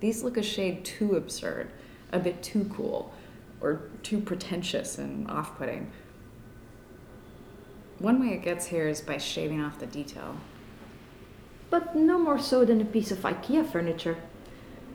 These 0.00 0.24
look 0.24 0.36
a 0.36 0.42
shade 0.42 0.84
too 0.84 1.14
absurd, 1.14 1.70
a 2.10 2.18
bit 2.18 2.42
too 2.42 2.68
cool, 2.74 3.14
or 3.60 3.88
too 4.02 4.20
pretentious 4.20 4.98
and 4.98 5.30
off 5.30 5.56
putting. 5.56 5.92
One 7.98 8.20
way 8.20 8.34
it 8.34 8.42
gets 8.42 8.66
here 8.66 8.88
is 8.88 9.00
by 9.00 9.18
shaving 9.18 9.62
off 9.62 9.78
the 9.78 9.86
detail. 9.86 10.36
But 11.70 11.96
no 11.96 12.18
more 12.18 12.38
so 12.38 12.64
than 12.64 12.80
a 12.80 12.84
piece 12.84 13.10
of 13.10 13.18
IKEA 13.18 13.70
furniture. 13.70 14.18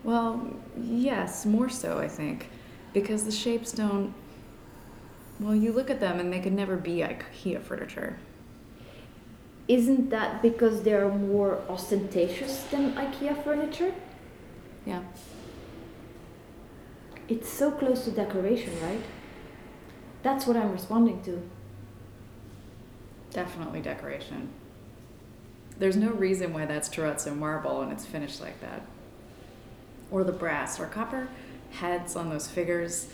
Well, 0.04 0.56
yes, 0.76 1.44
more 1.44 1.68
so, 1.68 1.98
I 1.98 2.08
think, 2.08 2.48
because 2.92 3.24
the 3.24 3.32
shapes 3.32 3.72
don't. 3.72 4.14
Well, 5.40 5.54
you 5.54 5.72
look 5.72 5.90
at 5.90 6.00
them 6.00 6.20
and 6.20 6.32
they 6.32 6.40
could 6.40 6.52
never 6.52 6.76
be 6.76 6.98
IKEA 6.98 7.62
furniture. 7.62 8.18
Isn't 9.68 10.10
that 10.10 10.42
because 10.42 10.82
they're 10.82 11.08
more 11.08 11.60
ostentatious 11.68 12.64
than 12.64 12.94
IKEA 12.94 13.42
furniture? 13.44 13.94
Yeah. 14.86 15.02
It's 17.28 17.48
so 17.48 17.70
close 17.70 18.04
to 18.04 18.10
decoration, 18.10 18.72
right? 18.82 19.02
That's 20.22 20.46
what 20.46 20.56
I'm 20.56 20.72
responding 20.72 21.22
to. 21.22 21.42
Definitely 23.32 23.80
decoration. 23.80 24.50
There's 25.78 25.96
no 25.96 26.10
reason 26.10 26.52
why 26.52 26.66
that's 26.66 26.88
terrazzo 26.88 27.36
marble 27.36 27.80
and 27.80 27.92
it's 27.92 28.04
finished 28.04 28.40
like 28.40 28.60
that. 28.60 28.82
Or 30.10 30.22
the 30.22 30.32
brass 30.32 30.78
or 30.78 30.86
copper 30.86 31.28
heads 31.72 32.14
on 32.16 32.28
those 32.28 32.48
figures 32.48 33.08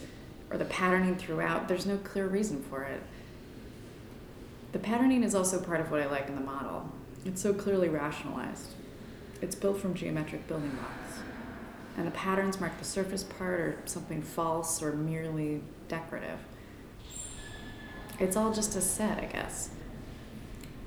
or 0.51 0.59
the 0.59 0.65
patterning 0.65 1.17
throughout. 1.17 1.69
There's 1.69 1.87
no 1.87 1.97
clear 1.99 2.27
reason 2.27 2.63
for 2.63 2.83
it. 2.83 3.03
The 4.73 4.79
patterning 4.79 5.23
is 5.23 5.35
also 5.35 5.61
part 5.61 5.81
of 5.81 5.91
what 5.91 6.01
I 6.01 6.07
like 6.07 6.29
in 6.29 6.35
the 6.35 6.41
model. 6.41 6.91
It's 7.25 7.41
so 7.41 7.55
clearly 7.55 7.89
rationalized. 7.89 8.71
It's 9.41 9.55
built 9.55 9.81
from 9.81 9.95
geometric 9.95 10.47
building 10.49 10.71
blocks. 10.71 11.21
And 11.97 12.07
the 12.07 12.11
patterns 12.13 12.61
mark 12.61 12.79
the 12.79 12.85
surface 12.85 13.23
part 13.23 13.61
or 13.61 13.79
something 13.87 14.23
false 14.23 14.83
or 14.83 14.93
merely 14.93 15.63
decorative. 15.89 16.39
It's 18.19 18.37
all 18.37 18.53
just 18.53 18.77
a 18.77 18.81
set, 18.81 19.19
I 19.19 19.27
guess. 19.27 19.71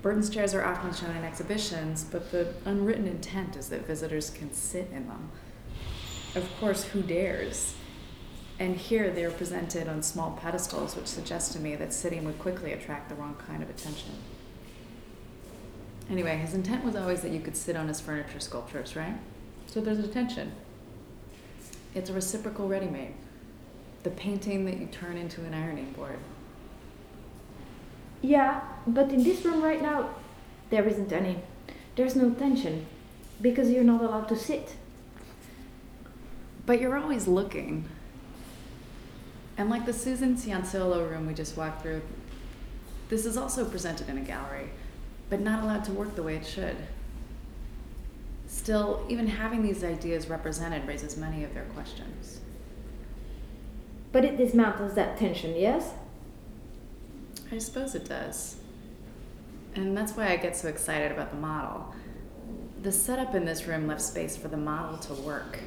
Burton's 0.01 0.29
chairs 0.29 0.53
are 0.53 0.63
often 0.63 0.93
shown 0.93 1.15
in 1.15 1.23
exhibitions, 1.23 2.03
but 2.03 2.31
the 2.31 2.53
unwritten 2.65 3.07
intent 3.07 3.55
is 3.55 3.69
that 3.69 3.85
visitors 3.85 4.31
can 4.31 4.51
sit 4.51 4.89
in 4.91 5.07
them. 5.07 5.29
Of 6.35 6.49
course, 6.59 6.85
who 6.85 7.03
dares? 7.03 7.75
And 8.57 8.75
here 8.75 9.11
they 9.11 9.25
are 9.25 9.31
presented 9.31 9.87
on 9.87 10.01
small 10.01 10.37
pedestals, 10.41 10.95
which 10.95 11.07
suggests 11.07 11.53
to 11.53 11.59
me 11.59 11.75
that 11.75 11.93
sitting 11.93 12.25
would 12.25 12.39
quickly 12.39 12.73
attract 12.73 13.09
the 13.09 13.15
wrong 13.15 13.35
kind 13.47 13.61
of 13.61 13.69
attention. 13.69 14.13
Anyway, 16.09 16.37
his 16.37 16.53
intent 16.53 16.83
was 16.83 16.95
always 16.95 17.21
that 17.21 17.31
you 17.31 17.39
could 17.39 17.55
sit 17.55 17.75
on 17.75 17.87
his 17.87 18.01
furniture 18.01 18.39
sculptures, 18.39 18.95
right? 18.95 19.15
So 19.67 19.81
there's 19.81 19.99
a 19.99 20.07
tension. 20.07 20.51
It's 21.93 22.09
a 22.09 22.13
reciprocal 22.13 22.67
ready 22.67 22.87
made. 22.87 23.13
The 24.03 24.09
painting 24.09 24.65
that 24.65 24.79
you 24.79 24.87
turn 24.87 25.17
into 25.17 25.41
an 25.41 25.53
ironing 25.53 25.91
board. 25.91 26.17
Yeah, 28.21 28.61
but 28.85 29.11
in 29.11 29.23
this 29.23 29.43
room 29.43 29.61
right 29.61 29.81
now, 29.81 30.09
there 30.69 30.87
isn't 30.87 31.11
any. 31.11 31.39
There's 31.95 32.15
no 32.15 32.31
tension 32.31 32.85
because 33.41 33.69
you're 33.71 33.83
not 33.83 34.01
allowed 34.01 34.29
to 34.29 34.35
sit. 34.35 34.75
But 36.65 36.79
you're 36.79 36.97
always 36.97 37.27
looking. 37.27 37.85
And 39.57 39.69
like 39.69 39.85
the 39.85 39.93
Susan 39.93 40.35
Cianciolo 40.35 41.09
room 41.09 41.27
we 41.27 41.33
just 41.33 41.57
walked 41.57 41.81
through, 41.81 42.01
this 43.09 43.25
is 43.25 43.35
also 43.35 43.65
presented 43.65 44.07
in 44.07 44.17
a 44.17 44.21
gallery, 44.21 44.69
but 45.29 45.41
not 45.41 45.63
allowed 45.63 45.83
to 45.85 45.91
work 45.91 46.15
the 46.15 46.23
way 46.23 46.35
it 46.35 46.45
should. 46.45 46.77
Still, 48.47 49.05
even 49.09 49.27
having 49.27 49.63
these 49.63 49.83
ideas 49.83 50.27
represented 50.27 50.87
raises 50.87 51.17
many 51.17 51.43
of 51.43 51.53
their 51.53 51.63
questions. 51.73 52.39
But 54.11 54.25
it 54.25 54.37
dismantles 54.37 54.95
that 54.95 55.17
tension, 55.17 55.55
yes? 55.55 55.91
I 57.51 57.57
suppose 57.57 57.95
it 57.95 58.07
does. 58.07 58.55
And 59.75 59.95
that's 59.95 60.13
why 60.13 60.29
I 60.31 60.37
get 60.37 60.55
so 60.55 60.67
excited 60.67 61.11
about 61.11 61.31
the 61.31 61.37
model. 61.37 61.93
The 62.81 62.91
setup 62.91 63.35
in 63.35 63.45
this 63.45 63.67
room 63.67 63.87
left 63.87 64.01
space 64.01 64.37
for 64.37 64.47
the 64.47 64.57
model 64.57 64.97
to 64.99 65.21
work. 65.21 65.59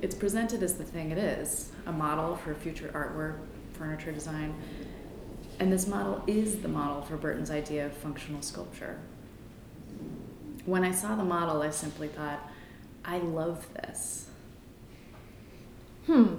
It's 0.00 0.14
presented 0.14 0.62
as 0.62 0.74
the 0.74 0.84
thing 0.84 1.10
it 1.10 1.18
is 1.18 1.72
a 1.86 1.92
model 1.92 2.36
for 2.36 2.54
future 2.54 2.90
artwork, 2.94 3.38
furniture 3.76 4.12
design. 4.12 4.54
And 5.58 5.72
this 5.72 5.86
model 5.86 6.22
is 6.26 6.60
the 6.60 6.68
model 6.68 7.02
for 7.02 7.16
Burton's 7.16 7.50
idea 7.50 7.86
of 7.86 7.92
functional 7.92 8.40
sculpture. 8.40 8.98
When 10.64 10.84
I 10.84 10.92
saw 10.92 11.16
the 11.16 11.24
model, 11.24 11.62
I 11.62 11.70
simply 11.70 12.08
thought, 12.08 12.48
I 13.04 13.18
love 13.18 13.66
this. 13.74 14.28
Hmm. 16.06 16.36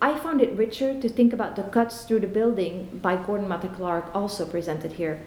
I 0.00 0.16
found 0.16 0.40
it 0.40 0.52
richer 0.52 1.00
to 1.00 1.08
think 1.08 1.32
about 1.32 1.56
the 1.56 1.64
cuts 1.64 2.04
through 2.04 2.20
the 2.20 2.28
building 2.28 3.00
by 3.02 3.16
Gordon 3.16 3.48
Matta 3.48 3.68
Clark, 3.68 4.14
also 4.14 4.46
presented 4.46 4.92
here. 4.92 5.20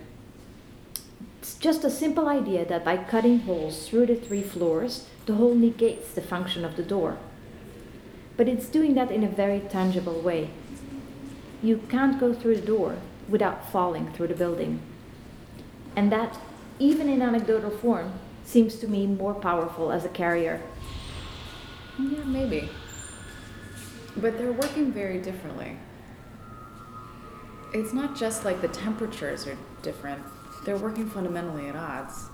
It's 1.41 1.55
just 1.55 1.83
a 1.83 1.89
simple 1.89 2.29
idea 2.29 2.63
that 2.65 2.85
by 2.85 2.97
cutting 2.97 3.39
holes 3.39 3.89
through 3.89 4.05
the 4.05 4.15
three 4.15 4.43
floors, 4.43 5.07
the 5.25 5.33
hole 5.33 5.55
negates 5.55 6.13
the 6.13 6.21
function 6.21 6.63
of 6.63 6.77
the 6.77 6.83
door. 6.83 7.17
But 8.37 8.47
it's 8.47 8.69
doing 8.69 8.93
that 8.95 9.11
in 9.11 9.23
a 9.23 9.29
very 9.29 9.59
tangible 9.59 10.21
way. 10.21 10.51
You 11.61 11.81
can't 11.89 12.19
go 12.19 12.33
through 12.33 12.55
the 12.55 12.65
door 12.65 12.97
without 13.27 13.71
falling 13.71 14.13
through 14.13 14.27
the 14.27 14.35
building. 14.35 14.79
And 15.95 16.11
that, 16.11 16.39
even 16.79 17.09
in 17.09 17.21
anecdotal 17.21 17.71
form, 17.71 18.13
seems 18.45 18.75
to 18.77 18.87
me 18.87 19.05
more 19.05 19.33
powerful 19.33 19.91
as 19.91 20.05
a 20.05 20.09
carrier. 20.09 20.61
Yeah, 21.99 22.23
maybe. 22.23 22.69
But 24.17 24.37
they're 24.37 24.51
working 24.51 24.91
very 24.91 25.19
differently. 25.19 25.77
It's 27.73 27.93
not 27.93 28.17
just 28.17 28.43
like 28.43 28.61
the 28.61 28.67
temperatures 28.67 29.47
are 29.47 29.57
different, 29.81 30.21
they're 30.65 30.77
working 30.77 31.09
fundamentally 31.09 31.67
at 31.67 31.75
odds. 31.75 32.25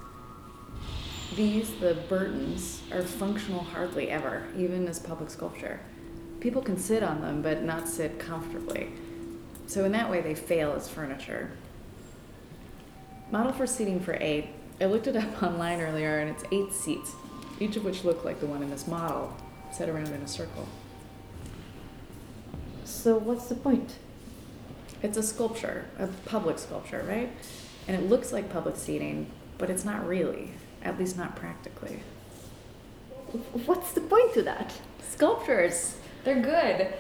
These, 1.35 1.75
the 1.75 1.95
Burtons, 2.09 2.81
are 2.91 3.03
functional 3.03 3.63
hardly 3.63 4.09
ever, 4.09 4.47
even 4.57 4.87
as 4.87 4.97
public 4.97 5.29
sculpture. 5.29 5.79
People 6.39 6.61
can 6.61 6.77
sit 6.77 7.03
on 7.03 7.21
them, 7.21 7.41
but 7.41 7.63
not 7.63 7.87
sit 7.87 8.17
comfortably. 8.17 8.91
So, 9.67 9.85
in 9.85 9.91
that 9.91 10.09
way, 10.09 10.21
they 10.21 10.33
fail 10.33 10.73
as 10.73 10.89
furniture. 10.89 11.51
Model 13.29 13.51
for 13.51 13.67
seating 13.67 13.99
for 13.99 14.17
eight. 14.19 14.47
I 14.79 14.85
looked 14.85 15.07
it 15.07 15.15
up 15.15 15.43
online 15.43 15.81
earlier, 15.81 16.19
and 16.19 16.29
it's 16.29 16.43
eight 16.51 16.73
seats, 16.73 17.11
each 17.59 17.75
of 17.75 17.83
which 17.83 18.03
look 18.03 18.25
like 18.25 18.39
the 18.39 18.47
one 18.47 18.63
in 18.63 18.69
this 18.69 18.87
model, 18.87 19.35
set 19.71 19.89
around 19.89 20.07
in 20.07 20.21
a 20.21 20.27
circle. 20.27 20.67
So, 22.87 23.17
what's 23.17 23.47
the 23.47 23.55
point? 23.55 23.95
It's 25.03 25.17
a 25.17 25.21
sculpture, 25.21 25.85
a 25.99 26.07
public 26.07 26.57
sculpture, 26.57 27.05
right? 27.05 27.29
And 27.85 28.01
it 28.01 28.09
looks 28.09 28.31
like 28.31 28.49
public 28.49 28.77
seating, 28.77 29.29
but 29.57 29.69
it's 29.69 29.83
not 29.83 30.07
really, 30.07 30.53
at 30.81 30.97
least 30.97 31.17
not 31.17 31.35
practically. 31.35 31.99
What's 33.65 33.91
the 33.91 33.99
point 33.99 34.33
to 34.35 34.41
that? 34.43 34.71
Sculptures, 35.01 35.97
they're 36.23 36.41
good. 36.41 36.93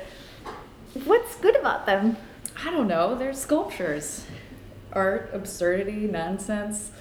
What's 1.05 1.37
good 1.37 1.55
about 1.55 1.85
them? 1.85 2.17
I 2.61 2.69
don't 2.69 2.89
know, 2.89 3.15
they're 3.15 3.33
sculptures. 3.33 4.25
Art, 4.91 5.29
absurdity, 5.31 6.05
nonsense. 6.05 6.91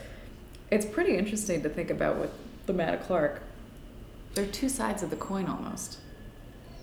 It's 0.70 0.86
pretty 0.86 1.16
interesting 1.16 1.60
to 1.64 1.68
think 1.68 1.90
about 1.90 2.18
with 2.18 2.30
the 2.66 2.72
Matta 2.72 2.98
Clark. 2.98 3.42
They're 4.34 4.46
two 4.46 4.68
sides 4.68 5.02
of 5.02 5.10
the 5.10 5.16
coin 5.16 5.46
almost. 5.46 5.98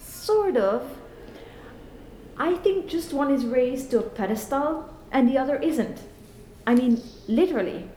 Sort 0.01 0.57
of. 0.57 0.97
I 2.37 2.55
think 2.55 2.87
just 2.87 3.13
one 3.13 3.31
is 3.31 3.45
raised 3.45 3.91
to 3.91 3.99
a 3.99 4.01
pedestal 4.01 4.93
and 5.11 5.29
the 5.29 5.37
other 5.37 5.57
isn't. 5.57 5.99
I 6.65 6.75
mean, 6.75 7.01
literally. 7.27 7.89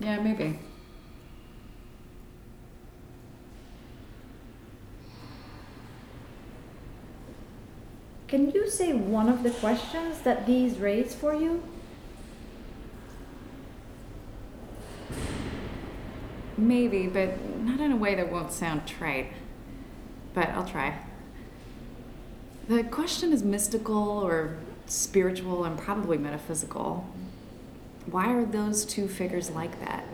Yeah, 0.00 0.20
maybe. 0.20 0.58
Can 8.26 8.50
you 8.50 8.68
say 8.68 8.92
one 8.92 9.28
of 9.28 9.42
the 9.42 9.50
questions 9.50 10.20
that 10.20 10.46
these 10.46 10.78
raise 10.78 11.14
for 11.14 11.34
you? 11.34 11.62
Maybe, 16.58 17.06
but 17.06 17.40
not 17.60 17.80
in 17.80 17.92
a 17.92 17.96
way 17.96 18.14
that 18.16 18.30
won't 18.30 18.52
sound 18.52 18.86
trite. 18.86 19.32
But 20.34 20.50
I'll 20.50 20.66
try. 20.66 20.98
The 22.68 22.84
question 22.84 23.32
is 23.32 23.42
mystical 23.42 23.96
or 23.96 24.58
spiritual 24.84 25.64
and 25.64 25.78
probably 25.78 26.18
metaphysical. 26.18 27.06
Why 28.04 28.30
are 28.34 28.44
those 28.44 28.84
two 28.84 29.08
figures 29.08 29.48
like 29.48 29.80
that? 29.80 30.04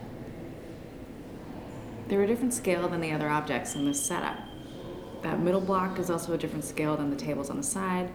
They're 2.06 2.22
a 2.22 2.28
different 2.28 2.54
scale 2.54 2.86
than 2.86 3.00
the 3.00 3.10
other 3.10 3.28
objects 3.28 3.74
in 3.74 3.84
this 3.84 4.00
setup. 4.00 4.38
That 5.22 5.40
middle 5.40 5.60
block 5.60 5.98
is 5.98 6.10
also 6.10 6.32
a 6.32 6.38
different 6.38 6.64
scale 6.64 6.96
than 6.96 7.10
the 7.10 7.16
tables 7.16 7.50
on 7.50 7.56
the 7.56 7.64
side, 7.64 8.10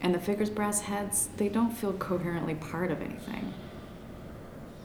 and 0.00 0.14
the 0.14 0.20
figures' 0.20 0.50
brass 0.50 0.82
heads, 0.82 1.30
they 1.36 1.48
don't 1.48 1.72
feel 1.72 1.92
coherently 1.94 2.54
part 2.54 2.92
of 2.92 3.02
anything. 3.02 3.52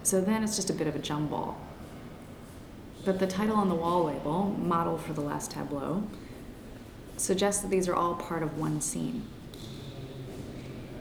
So 0.01 0.21
then 0.21 0.43
it's 0.43 0.55
just 0.55 0.71
a 0.71 0.73
bit 0.73 0.87
of 0.87 0.95
a 0.95 0.99
jumble. 0.99 1.55
But 3.05 3.19
the 3.19 3.27
title 3.27 3.57
on 3.57 3.69
the 3.69 3.75
wall 3.75 4.05
label, 4.05 4.55
Model 4.57 4.97
for 4.97 5.13
the 5.13 5.21
Last 5.21 5.51
Tableau, 5.51 6.03
suggests 7.21 7.61
that 7.61 7.69
these 7.69 7.87
are 7.87 7.95
all 7.95 8.15
part 8.15 8.43
of 8.43 8.57
one 8.57 8.81
scene. 8.81 9.23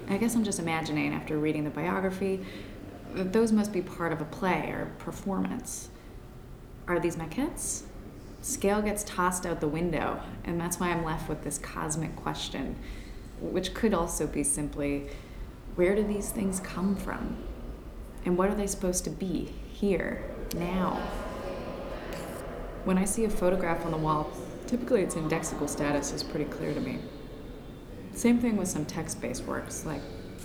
I 0.09 0.17
guess 0.17 0.35
I'm 0.35 0.45
just 0.45 0.59
imagining, 0.59 1.15
after 1.15 1.39
reading 1.39 1.65
the 1.65 1.71
biography, 1.71 2.41
that 3.15 3.33
those 3.33 3.53
must 3.53 3.73
be 3.73 3.81
part 3.81 4.13
of 4.13 4.21
a 4.21 4.25
play 4.25 4.71
or 4.71 4.93
performance. 4.99 5.89
Are 6.87 7.01
these 7.01 7.17
maquettes? 7.17 7.85
Scale 8.43 8.83
gets 8.83 9.05
tossed 9.05 9.47
out 9.47 9.61
the 9.61 9.69
window, 9.69 10.21
and 10.45 10.61
that's 10.61 10.81
why 10.81 10.91
I'm 10.91 11.05
left 11.05 11.29
with 11.29 11.43
this 11.43 11.59
cosmic 11.59 12.17
question, 12.17 12.77
which 13.41 13.75
could 13.75 13.95
also 13.95 14.27
be 14.27 14.43
simply 14.43 15.09
where 15.77 15.95
do 15.95 16.03
these 16.03 16.31
things 16.31 16.61
come 16.61 16.97
from? 16.97 17.37
And 18.25 18.37
what 18.37 18.49
are 18.49 18.55
they 18.55 18.67
supposed 18.67 19.05
to 19.05 19.11
be 19.11 19.53
here, 19.73 20.25
now? 20.55 21.01
When 22.85 22.99
I 22.99 23.05
see 23.05 23.25
a 23.25 23.31
photograph 23.31 23.85
on 23.85 23.93
the 23.93 23.97
wall, 23.97 24.31
typically 24.71 25.03
its 25.03 25.17
indexical 25.17 25.69
status 25.69 26.13
is 26.13 26.23
pretty 26.23 26.45
clear 26.45 26.73
to 26.73 26.79
me. 26.79 27.01
Same 28.13 28.39
thing 28.39 28.57
with 28.57 28.69
some 28.69 28.85
text 28.85 29.21
based 29.21 29.45
works, 29.45 29.85
like, 29.85 30.01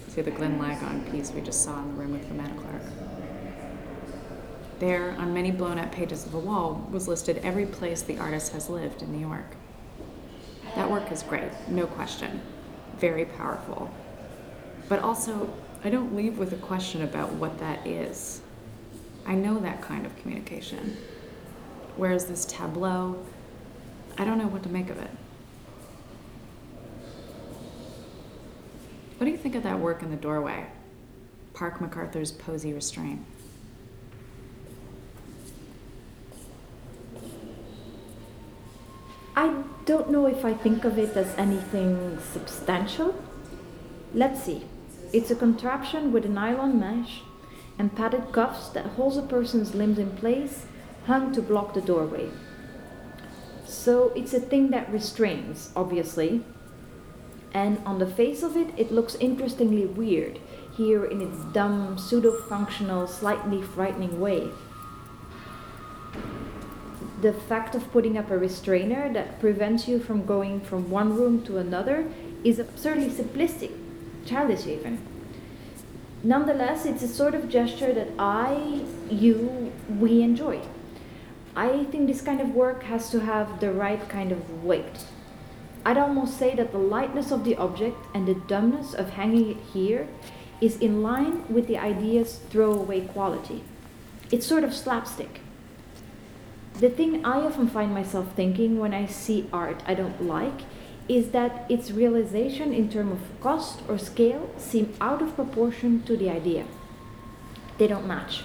say, 0.08 0.24
the 0.24 0.32
Glenn 0.32 0.60
Ligon 0.60 1.12
piece 1.12 1.32
we 1.32 1.42
just 1.42 1.64
saw 1.64 1.80
in 1.84 1.90
the 1.90 1.94
room 1.94 2.12
with 2.14 2.28
the 2.28 2.34
Matta 2.34 2.56
Clark. 2.56 2.82
There, 4.80 5.12
on 5.20 5.32
many 5.32 5.52
blown 5.52 5.78
up 5.78 5.92
pages 5.92 6.26
of 6.26 6.32
the 6.32 6.40
wall, 6.40 6.88
was 6.92 7.08
listed 7.08 7.38
every 7.44 7.68
place 7.68 8.02
the 8.02 8.18
artist 8.18 8.52
has 8.54 8.68
lived 8.68 9.04
in 9.04 9.12
New 9.12 9.20
York. 9.20 9.56
That 10.74 10.90
work 10.90 11.12
is 11.12 11.22
great, 11.22 11.52
no 11.68 11.86
question. 11.86 12.42
Very 12.98 13.26
powerful. 13.26 13.94
But 14.90 15.04
also, 15.04 15.54
I 15.84 15.92
don't 15.92 16.16
leave 16.16 16.40
with 16.40 16.52
a 16.52 16.58
question 16.58 17.04
about 17.04 17.34
what 17.34 17.60
that 17.60 17.86
is. 17.86 18.42
I 19.28 19.36
know 19.36 19.60
that 19.60 19.84
kind 19.84 20.04
of 20.04 20.16
communication. 20.18 20.98
Whereas 21.96 22.26
this 22.26 22.44
tableau, 22.46 23.24
I 24.18 24.24
don't 24.24 24.38
know 24.38 24.48
what 24.48 24.64
to 24.64 24.70
make 24.70 24.90
of 24.90 24.98
it. 24.98 25.12
What 29.18 29.26
do 29.26 29.32
you 29.32 29.38
think 29.38 29.56
of 29.56 29.64
that 29.64 29.80
work 29.80 30.04
in 30.04 30.12
the 30.12 30.18
doorway? 30.18 30.68
Park 31.54 31.80
McArthur's 31.80 32.32
Posey 32.32 32.74
Restraint. 32.74 33.26
I 39.38 39.64
don't 39.86 40.10
know 40.10 40.28
if 40.28 40.46
I 40.46 40.54
think 40.54 40.86
of 40.86 40.98
it 40.98 41.16
as 41.18 41.34
anything 41.38 42.20
substantial. 42.32 43.16
Let's 44.14 44.44
see. 44.44 44.66
It's 45.12 45.32
a 45.32 45.36
contraption 45.36 46.12
with 46.12 46.26
a 46.26 46.30
nylon 46.30 46.80
mesh 46.80 47.22
and 47.78 47.96
padded 47.96 48.32
cuffs 48.32 48.70
that 48.70 48.86
holds 48.86 49.18
a 49.18 49.22
person's 49.22 49.76
limbs 49.76 50.00
in 50.00 50.12
place, 50.18 50.66
hung 51.06 51.34
to 51.34 51.42
block 51.42 51.74
the 51.74 51.82
doorway. 51.82 52.30
So 53.66 54.12
it's 54.16 54.34
a 54.34 54.40
thing 54.40 54.72
that 54.72 54.92
restrains, 54.92 55.72
obviously. 55.76 56.44
And 57.54 57.82
on 57.86 58.00
the 58.00 58.08
face 58.08 58.44
of 58.44 58.58
it, 58.58 58.70
it 58.78 58.92
looks 58.92 59.16
interestingly 59.16 59.86
weird, 59.86 60.40
here 60.76 61.06
in 61.06 61.22
its 61.22 61.38
dumb, 61.54 61.98
pseudo 61.98 62.40
functional, 62.42 63.08
slightly 63.08 63.62
frightening 63.62 64.20
way 64.20 64.50
the 67.26 67.34
fact 67.34 67.74
of 67.74 67.92
putting 67.92 68.20
up 68.20 68.30
a 68.30 68.38
restrainer 68.38 69.12
that 69.12 69.40
prevents 69.40 69.88
you 69.88 70.00
from 70.00 70.26
going 70.26 70.62
from 70.62 70.92
one 70.92 71.16
room 71.16 71.44
to 71.44 71.58
another 71.58 72.08
is 72.44 72.60
absurdly 72.60 73.10
simplistic, 73.10 73.72
childish 74.26 74.68
even. 74.68 75.00
Nonetheless, 76.24 76.86
it's 76.86 77.02
a 77.02 77.08
sort 77.08 77.34
of 77.34 77.50
gesture 77.50 77.94
that 77.94 78.10
I, 78.20 78.84
you, 79.10 79.72
we 80.00 80.22
enjoy. 80.22 80.62
I 81.56 81.86
think 81.86 82.08
this 82.08 82.22
kind 82.22 82.42
of 82.42 82.54
work 82.54 82.84
has 82.84 83.10
to 83.12 83.22
have 83.22 83.60
the 83.62 83.72
right 83.72 84.10
kind 84.10 84.32
of 84.32 84.64
weight. 84.64 85.06
I'd 85.86 85.98
almost 85.98 86.38
say 86.38 86.54
that 86.56 86.72
the 86.72 86.78
lightness 86.78 87.32
of 87.32 87.44
the 87.44 87.56
object 87.56 87.98
and 88.14 88.28
the 88.28 88.34
dumbness 88.34 88.94
of 88.94 89.12
hanging 89.12 89.52
it 89.52 89.58
here 89.74 90.08
is 90.60 90.78
in 90.78 91.02
line 91.02 91.46
with 91.48 91.68
the 91.68 91.78
idea's 91.78 92.40
throwaway 92.50 93.02
quality. 93.02 93.64
It's 94.32 94.46
sort 94.46 94.64
of 94.64 94.74
slapstick. 94.74 95.42
The 96.80 96.90
thing 96.90 97.24
I 97.24 97.40
often 97.40 97.68
find 97.68 97.94
myself 97.94 98.34
thinking 98.36 98.80
when 98.80 98.94
I 98.94 99.06
see 99.06 99.48
art 99.54 99.82
I 99.86 99.94
don't 99.94 100.26
like 100.26 100.62
is 101.08 101.30
that 101.30 101.66
its 101.70 101.92
realization 101.92 102.74
in 102.74 102.90
terms 102.90 103.14
of 103.14 103.42
cost 103.42 103.82
or 103.88 103.98
scale 103.98 104.50
seem 104.58 104.94
out 105.00 105.22
of 105.22 105.36
proportion 105.36 106.02
to 106.04 106.18
the 106.18 106.30
idea. 106.30 106.66
They 107.78 107.88
don't 107.88 108.08
match. 108.08 108.44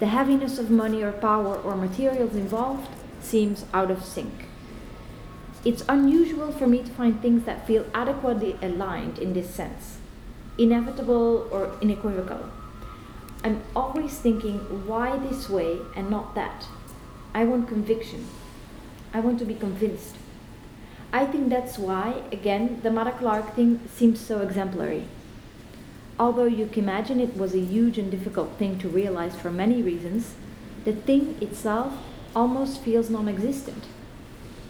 The 0.00 0.06
heaviness 0.06 0.58
of 0.58 0.70
money 0.70 1.02
or 1.02 1.12
power 1.12 1.56
or 1.56 1.76
materials 1.76 2.34
involved 2.34 2.88
seems 3.20 3.66
out 3.74 3.90
of 3.90 4.02
sync. 4.02 4.46
It's 5.62 5.84
unusual 5.90 6.52
for 6.52 6.66
me 6.66 6.78
to 6.78 6.90
find 6.90 7.20
things 7.20 7.44
that 7.44 7.66
feel 7.66 7.84
adequately 7.92 8.56
aligned 8.62 9.18
in 9.18 9.34
this 9.34 9.50
sense, 9.50 9.98
inevitable 10.56 11.46
or 11.50 11.76
unequivocal. 11.82 12.48
I'm 13.44 13.62
always 13.76 14.18
thinking, 14.18 14.86
why 14.86 15.18
this 15.18 15.50
way 15.50 15.80
and 15.94 16.08
not 16.08 16.34
that? 16.34 16.64
I 17.34 17.44
want 17.44 17.68
conviction. 17.68 18.26
I 19.12 19.20
want 19.20 19.38
to 19.40 19.44
be 19.44 19.54
convinced. 19.54 20.16
I 21.12 21.26
think 21.26 21.50
that's 21.50 21.76
why, 21.76 22.22
again, 22.32 22.80
the 22.82 22.90
Matta 22.90 23.12
Clark 23.12 23.54
thing 23.54 23.80
seems 23.94 24.18
so 24.18 24.40
exemplary. 24.40 25.04
Although 26.20 26.44
you 26.44 26.66
can 26.66 26.84
imagine 26.84 27.18
it 27.18 27.34
was 27.34 27.54
a 27.54 27.60
huge 27.60 27.96
and 27.96 28.10
difficult 28.10 28.58
thing 28.58 28.78
to 28.80 28.90
realize 28.90 29.34
for 29.34 29.50
many 29.50 29.80
reasons, 29.80 30.34
the 30.84 30.92
thing 30.92 31.38
itself 31.40 31.94
almost 32.36 32.82
feels 32.82 33.08
non 33.08 33.26
existent. 33.26 33.84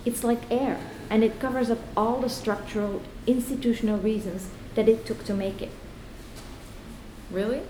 It's 0.05 0.23
like 0.23 0.49
air, 0.49 0.79
and 1.11 1.25
it 1.25 1.41
covers 1.41 1.69
up 1.69 1.81
all 1.97 2.21
the 2.21 2.29
structural, 2.29 3.03
institutional 3.27 3.99
reasons 3.99 4.49
that 4.77 4.89
it 4.89 5.05
took 5.05 5.25
to 5.25 5.35
make 5.35 5.61
it. 5.61 5.73
Really? 7.33 7.63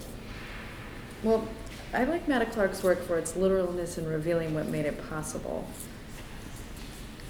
Well, 1.22 1.48
I 1.94 2.04
like 2.04 2.28
Matta 2.28 2.46
Clark's 2.46 2.82
work 2.82 3.02
for 3.02 3.16
its 3.16 3.34
literalness 3.34 3.96
in 3.96 4.06
revealing 4.06 4.52
what 4.52 4.66
made 4.66 4.84
it 4.84 5.08
possible. 5.08 5.66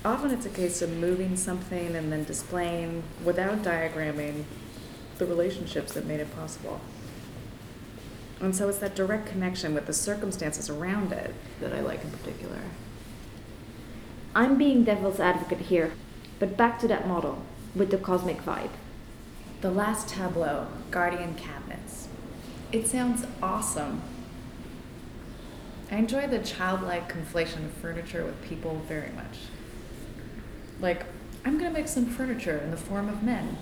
often 0.05 0.33
it's 0.33 0.47
a 0.47 0.51
case 0.51 0.83
of 0.83 0.91
moving 0.97 1.37
something 1.37 1.95
and 1.95 2.11
then 2.11 2.25
displaying 2.25 3.05
without 3.25 3.63
diagramming 3.63 4.45
the 5.21 5.27
relationships 5.27 5.93
that 5.93 6.07
made 6.07 6.19
it 6.19 6.35
possible. 6.35 6.81
And 8.41 8.57
so 8.57 8.69
it's 8.69 8.79
that 8.79 8.97
direct 8.97 9.27
connection 9.27 9.75
with 9.75 9.87
the 9.87 9.93
circumstances 9.93 10.69
around 10.71 11.13
it 11.13 11.35
that 11.61 11.73
I 11.73 11.81
like 11.81 12.03
in 12.03 12.11
particular. 12.11 12.59
I'm 14.35 14.57
being 14.57 14.83
devil's 14.83 15.21
advocate 15.21 15.67
here, 15.67 15.93
but 16.39 16.57
back 16.57 16.81
to 16.81 16.89
that 16.89 17.07
model 17.07 17.43
with 17.75 17.91
the 17.91 17.99
cosmic 17.99 18.43
vibe. 18.43 18.71
The 19.61 19.71
last 19.71 20.09
tableau, 20.09 20.69
Guardian 20.91 21.35
Cabinets. 21.35 22.09
It 22.73 22.87
sounds 22.87 23.27
awesome. 23.43 24.01
I 25.91 25.97
enjoy 25.97 26.27
the 26.27 26.39
childlike 26.39 27.13
conflation 27.13 27.67
of 27.67 27.73
furniture 27.73 28.25
with 28.25 28.41
people 28.43 28.81
very 28.89 29.11
much. 29.11 29.39
Like, 30.81 31.05
I'm 31.45 31.59
gonna 31.59 31.71
make 31.71 31.89
some 31.89 32.07
furniture 32.07 32.57
in 32.57 32.71
the 32.71 32.77
form 32.77 33.09
of 33.09 33.23
men. 33.23 33.59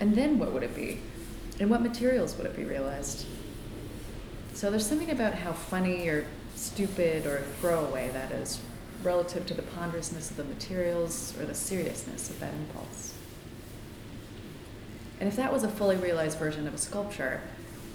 And 0.00 0.14
then 0.14 0.38
what 0.38 0.52
would 0.52 0.62
it 0.62 0.74
be? 0.74 1.00
And 1.60 1.70
what 1.70 1.82
materials 1.82 2.36
would 2.36 2.46
it 2.46 2.56
be 2.56 2.64
realized? 2.64 3.26
So 4.54 4.70
there's 4.70 4.86
something 4.86 5.10
about 5.10 5.34
how 5.34 5.52
funny 5.52 6.08
or 6.08 6.26
stupid 6.54 7.26
or 7.26 7.42
throwaway 7.60 8.10
that 8.10 8.32
is 8.32 8.60
relative 9.02 9.46
to 9.46 9.54
the 9.54 9.62
ponderousness 9.62 10.30
of 10.30 10.36
the 10.36 10.44
materials 10.44 11.34
or 11.38 11.46
the 11.46 11.54
seriousness 11.54 12.30
of 12.30 12.40
that 12.40 12.52
impulse. 12.52 13.14
And 15.20 15.28
if 15.28 15.36
that 15.36 15.52
was 15.52 15.64
a 15.64 15.68
fully 15.68 15.96
realized 15.96 16.38
version 16.38 16.66
of 16.66 16.74
a 16.74 16.78
sculpture, 16.78 17.40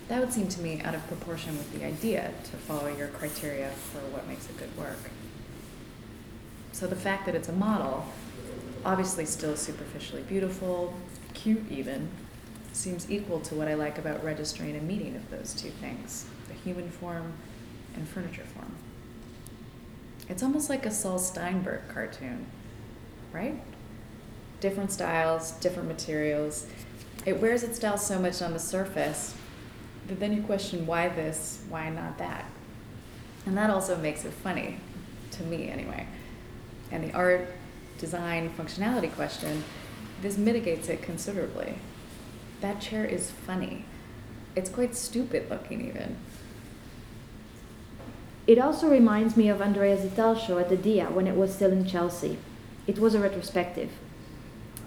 that 0.10 0.20
would 0.20 0.34
seem 0.34 0.48
to 0.50 0.62
me 0.62 0.82
out 0.82 0.96
of 0.96 1.06
proportion 1.08 1.58
with 1.58 1.72
the 1.74 1.86
idea 1.86 2.34
to 2.44 2.58
follow 2.58 2.88
your 2.96 3.08
criteria 3.08 3.70
for 3.70 4.00
what 4.12 4.28
makes 4.28 4.50
a 4.50 4.54
good 4.54 4.76
work. 4.78 5.00
So 6.74 6.88
the 6.88 6.96
fact 6.96 7.26
that 7.26 7.36
it's 7.36 7.48
a 7.48 7.54
model, 7.54 8.06
obviously 8.84 9.26
still 9.26 9.56
superficially 9.56 10.24
beautiful, 10.24 10.94
cute 11.34 11.64
even, 11.70 12.10
seems 12.72 13.10
equal 13.10 13.40
to 13.42 13.56
what 13.56 13.68
I 13.68 13.76
like 13.76 13.98
about 13.98 14.24
registering 14.24 14.76
a 14.76 14.82
meeting 14.82 15.16
of 15.16 15.30
those 15.30 15.54
two 15.54 15.70
things 15.70 16.26
the 16.48 16.54
human 16.54 16.90
form 16.90 17.34
and 17.96 18.08
furniture 18.08 18.44
form. 18.44 18.76
It's 20.30 20.42
almost 20.44 20.70
like 20.70 20.86
a 20.86 20.92
Saul 20.92 21.20
Steinberg 21.20 21.82
cartoon, 21.90 22.46
right? 23.32 23.62
Different 24.60 24.92
styles, 24.92 25.52
different 25.54 25.88
materials. 25.88 26.68
It 27.26 27.40
wears 27.40 27.64
its 27.64 27.78
style 27.78 27.98
so 27.98 28.20
much 28.20 28.42
on 28.42 28.54
the 28.54 28.60
surface 28.60 29.36
that 30.08 30.20
then 30.20 30.34
you 30.34 30.42
question 30.42 30.86
why 30.86 31.10
this, 31.10 31.62
why 31.70 31.90
not 31.90 32.18
that? 32.18 32.46
And 33.46 33.58
that 33.58 33.70
also 33.70 33.98
makes 33.98 34.26
it 34.26 34.34
funny, 34.34 34.78
to 35.32 35.44
me 35.44 35.70
anyway. 35.70 36.08
And 36.92 37.04
the 37.04 37.14
art, 37.14 37.48
design, 37.98 38.54
functionality 38.58 39.14
question, 39.14 39.64
this 40.24 40.38
mitigates 40.38 40.90
it 40.90 41.02
considerably. 41.02 41.76
That 42.62 42.80
chair 42.80 43.06
is 43.06 43.30
funny. 43.30 43.86
It's 44.56 44.70
quite 44.70 44.96
stupid 44.96 45.50
looking, 45.50 45.86
even. 45.88 46.16
It 48.48 48.58
also 48.58 48.90
reminds 48.90 49.38
me 49.38 49.50
of 49.50 49.62
Andrea 49.62 49.98
Zittel's 49.98 50.42
show 50.42 50.58
at 50.58 50.70
the 50.70 50.78
Dia 50.78 51.06
when 51.06 51.28
it 51.28 51.36
was 51.36 51.54
still 51.54 51.72
in 51.72 51.86
Chelsea. 51.86 52.38
It 52.88 53.00
was 53.00 53.16
a 53.16 53.20
retrospective. 53.20 53.92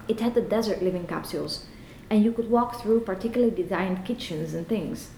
It 0.08 0.20
had 0.20 0.34
the 0.34 0.40
desert 0.40 0.82
living 0.82 1.06
capsules, 1.06 1.66
and 2.08 2.24
you 2.24 2.32
could 2.32 2.50
walk 2.50 2.80
through 2.80 3.00
particularly 3.00 3.54
designed 3.54 4.04
kitchens 4.04 4.54
and 4.54 4.66
things. 4.66 5.10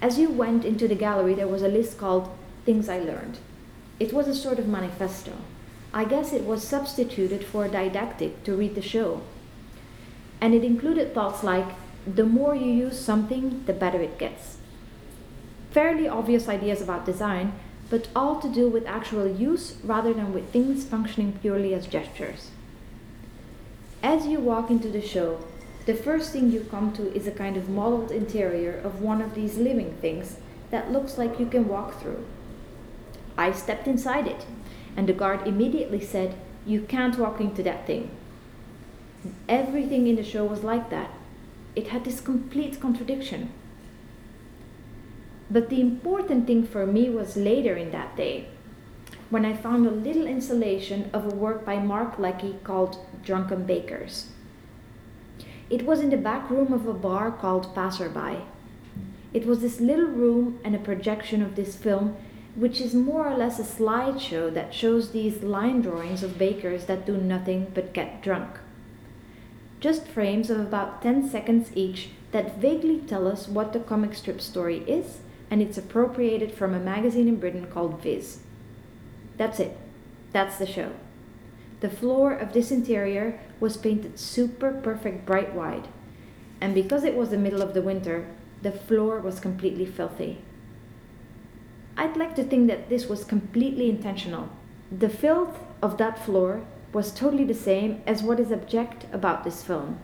As 0.00 0.18
you 0.18 0.30
went 0.30 0.64
into 0.64 0.88
the 0.88 0.94
gallery, 0.94 1.34
there 1.34 1.48
was 1.48 1.62
a 1.62 1.68
list 1.68 1.98
called 1.98 2.30
Things 2.64 2.88
I 2.88 2.98
Learned. 2.98 3.38
It 3.98 4.12
was 4.12 4.26
a 4.26 4.34
sort 4.34 4.58
of 4.58 4.66
manifesto. 4.66 5.32
I 5.92 6.04
guess 6.04 6.32
it 6.32 6.44
was 6.44 6.66
substituted 6.66 7.44
for 7.44 7.64
a 7.64 7.68
didactic 7.68 8.44
to 8.44 8.54
read 8.54 8.74
the 8.74 8.82
show. 8.82 9.22
And 10.40 10.54
it 10.54 10.64
included 10.64 11.12
thoughts 11.12 11.42
like 11.42 11.66
the 12.06 12.24
more 12.24 12.54
you 12.54 12.70
use 12.70 12.98
something, 12.98 13.64
the 13.66 13.72
better 13.72 14.00
it 14.00 14.18
gets. 14.18 14.58
Fairly 15.70 16.08
obvious 16.08 16.48
ideas 16.48 16.80
about 16.80 17.06
design, 17.06 17.52
but 17.90 18.08
all 18.14 18.40
to 18.40 18.48
do 18.48 18.68
with 18.68 18.86
actual 18.86 19.26
use 19.26 19.76
rather 19.82 20.14
than 20.14 20.32
with 20.32 20.50
things 20.50 20.84
functioning 20.84 21.38
purely 21.40 21.74
as 21.74 21.86
gestures. 21.86 22.50
As 24.02 24.26
you 24.26 24.38
walk 24.38 24.70
into 24.70 24.88
the 24.88 25.02
show, 25.02 25.44
the 25.86 25.94
first 25.94 26.32
thing 26.32 26.50
you 26.50 26.60
come 26.70 26.92
to 26.92 27.12
is 27.14 27.26
a 27.26 27.32
kind 27.32 27.56
of 27.56 27.68
modeled 27.68 28.12
interior 28.12 28.80
of 28.84 29.02
one 29.02 29.20
of 29.20 29.34
these 29.34 29.58
living 29.58 29.96
things 30.00 30.36
that 30.70 30.92
looks 30.92 31.18
like 31.18 31.40
you 31.40 31.46
can 31.46 31.68
walk 31.68 32.00
through. 32.00 32.24
I 33.36 33.52
stepped 33.52 33.88
inside 33.88 34.26
it, 34.26 34.46
and 34.96 35.08
the 35.08 35.12
guard 35.12 35.46
immediately 35.46 36.00
said, 36.04 36.34
You 36.66 36.82
can't 36.82 37.18
walk 37.18 37.40
into 37.40 37.62
that 37.62 37.86
thing. 37.86 38.10
Everything 39.48 40.06
in 40.06 40.16
the 40.16 40.24
show 40.24 40.44
was 40.44 40.64
like 40.64 40.90
that. 40.90 41.10
It 41.76 41.88
had 41.88 42.04
this 42.04 42.20
complete 42.20 42.80
contradiction. 42.80 43.52
But 45.50 45.68
the 45.68 45.80
important 45.80 46.46
thing 46.46 46.66
for 46.66 46.86
me 46.86 47.10
was 47.10 47.36
later 47.36 47.76
in 47.76 47.90
that 47.90 48.16
day, 48.16 48.46
when 49.30 49.44
I 49.44 49.54
found 49.54 49.86
a 49.86 49.90
little 49.90 50.26
installation 50.26 51.10
of 51.12 51.26
a 51.26 51.34
work 51.34 51.64
by 51.64 51.78
Mark 51.78 52.16
Leckey 52.16 52.62
called 52.62 52.98
Drunken 53.24 53.64
Bakers. 53.64 54.30
It 55.68 55.84
was 55.84 56.00
in 56.00 56.10
the 56.10 56.16
back 56.16 56.50
room 56.50 56.72
of 56.72 56.86
a 56.86 56.92
bar 56.92 57.30
called 57.30 57.74
Passerby. 57.74 58.38
It 59.32 59.46
was 59.46 59.60
this 59.60 59.80
little 59.80 60.06
room 60.06 60.58
and 60.64 60.74
a 60.74 60.80
projection 60.80 61.42
of 61.42 61.54
this 61.54 61.76
film 61.76 62.16
which 62.54 62.80
is 62.80 62.94
more 62.94 63.28
or 63.28 63.36
less 63.36 63.58
a 63.58 63.62
slideshow 63.62 64.52
that 64.52 64.74
shows 64.74 65.10
these 65.10 65.42
line 65.42 65.80
drawings 65.80 66.22
of 66.22 66.38
bakers 66.38 66.86
that 66.86 67.06
do 67.06 67.16
nothing 67.16 67.70
but 67.74 67.92
get 67.92 68.22
drunk. 68.22 68.58
Just 69.78 70.06
frames 70.06 70.50
of 70.50 70.60
about 70.60 71.02
10 71.02 71.28
seconds 71.28 71.70
each 71.74 72.10
that 72.32 72.58
vaguely 72.58 72.98
tell 72.98 73.26
us 73.26 73.48
what 73.48 73.72
the 73.72 73.80
comic 73.80 74.14
strip 74.14 74.40
story 74.40 74.78
is, 74.86 75.18
and 75.50 75.62
it's 75.62 75.78
appropriated 75.78 76.52
from 76.52 76.74
a 76.74 76.78
magazine 76.78 77.28
in 77.28 77.40
Britain 77.40 77.66
called 77.66 78.02
Viz. 78.02 78.40
That's 79.36 79.58
it. 79.58 79.76
That's 80.32 80.58
the 80.58 80.66
show. 80.66 80.92
The 81.80 81.88
floor 81.88 82.32
of 82.32 82.52
this 82.52 82.70
interior 82.70 83.40
was 83.58 83.76
painted 83.76 84.18
super 84.18 84.72
perfect 84.72 85.24
bright 85.24 85.54
white, 85.54 85.86
and 86.60 86.74
because 86.74 87.04
it 87.04 87.16
was 87.16 87.30
the 87.30 87.38
middle 87.38 87.62
of 87.62 87.72
the 87.72 87.82
winter, 87.82 88.26
the 88.62 88.70
floor 88.70 89.18
was 89.18 89.40
completely 89.40 89.86
filthy. 89.86 90.38
I'd 91.96 92.16
like 92.16 92.34
to 92.36 92.44
think 92.44 92.68
that 92.68 92.88
this 92.88 93.08
was 93.08 93.24
completely 93.24 93.88
intentional. 93.90 94.48
The 94.90 95.08
filth 95.08 95.58
of 95.82 95.98
that 95.98 96.24
floor 96.24 96.62
was 96.92 97.12
totally 97.12 97.44
the 97.44 97.54
same 97.54 98.02
as 98.06 98.22
what 98.22 98.40
is 98.40 98.50
abject 98.50 99.06
about 99.12 99.44
this 99.44 99.62
film. 99.62 100.00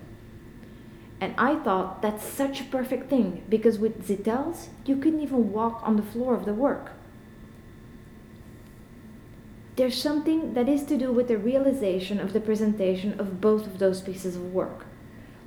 And 1.20 1.34
I 1.38 1.56
thought 1.56 2.02
that's 2.02 2.24
such 2.24 2.60
a 2.60 2.64
perfect 2.64 3.08
thing 3.08 3.42
because 3.48 3.78
with 3.78 4.06
Zittel's, 4.06 4.68
you 4.84 4.96
couldn't 4.96 5.22
even 5.22 5.50
walk 5.50 5.80
on 5.82 5.96
the 5.96 6.02
floor 6.02 6.34
of 6.34 6.44
the 6.44 6.54
work. 6.54 6.92
There's 9.76 10.00
something 10.00 10.54
that 10.54 10.68
is 10.68 10.84
to 10.84 10.96
do 10.96 11.12
with 11.12 11.28
the 11.28 11.38
realization 11.38 12.18
of 12.20 12.32
the 12.32 12.40
presentation 12.40 13.18
of 13.20 13.40
both 13.40 13.66
of 13.66 13.78
those 13.78 14.00
pieces 14.00 14.36
of 14.36 14.54
work, 14.54 14.86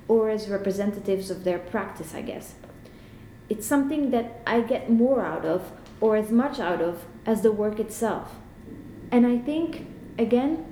or 0.06 0.30
as 0.30 0.48
representatives 0.48 1.30
of 1.30 1.42
their 1.42 1.58
practice, 1.58 2.14
I 2.14 2.22
guess. 2.22 2.54
It's 3.48 3.66
something 3.66 4.10
that 4.12 4.40
I 4.46 4.60
get 4.60 4.88
more 4.88 5.24
out 5.24 5.44
of 5.44 5.72
or 6.00 6.16
as 6.16 6.30
much 6.30 6.58
out 6.58 6.80
of 6.80 7.04
as 7.26 7.42
the 7.42 7.52
work 7.52 7.78
itself. 7.78 8.36
And 9.10 9.26
I 9.26 9.38
think, 9.38 9.86
again, 10.18 10.66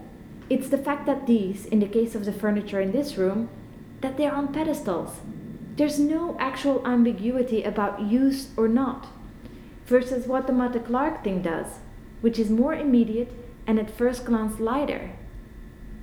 it's 0.49 0.69
the 0.69 0.79
fact 0.79 1.07
that 1.07 1.27
these, 1.27 1.67
in 1.67 1.81
the 1.81 1.87
case 1.87 2.15
of 2.15 2.25
the 2.25 2.33
furniture 2.33 2.81
in 2.81 2.93
this 2.93 3.17
room, 3.17 3.49
that 4.01 4.17
they're 4.17 4.35
on 4.35 4.53
pedestals. 4.53 5.21
There's 5.77 5.99
no 5.99 6.37
actual 6.41 6.87
ambiguity 6.87 7.63
about 7.63 8.03
use 8.03 8.49
or 8.57 8.69
not, 8.69 9.09
versus 9.87 10.27
what 10.27 10.47
the 10.47 10.53
Matta 10.53 10.81
Clark 10.81 11.23
thing 11.23 11.43
does, 11.43 11.79
which 12.21 12.39
is 12.39 12.51
more 12.51 12.75
immediate 12.75 13.33
and 13.67 13.79
at 13.79 13.91
first 13.91 14.25
glance 14.25 14.59
lighter. 14.59 15.11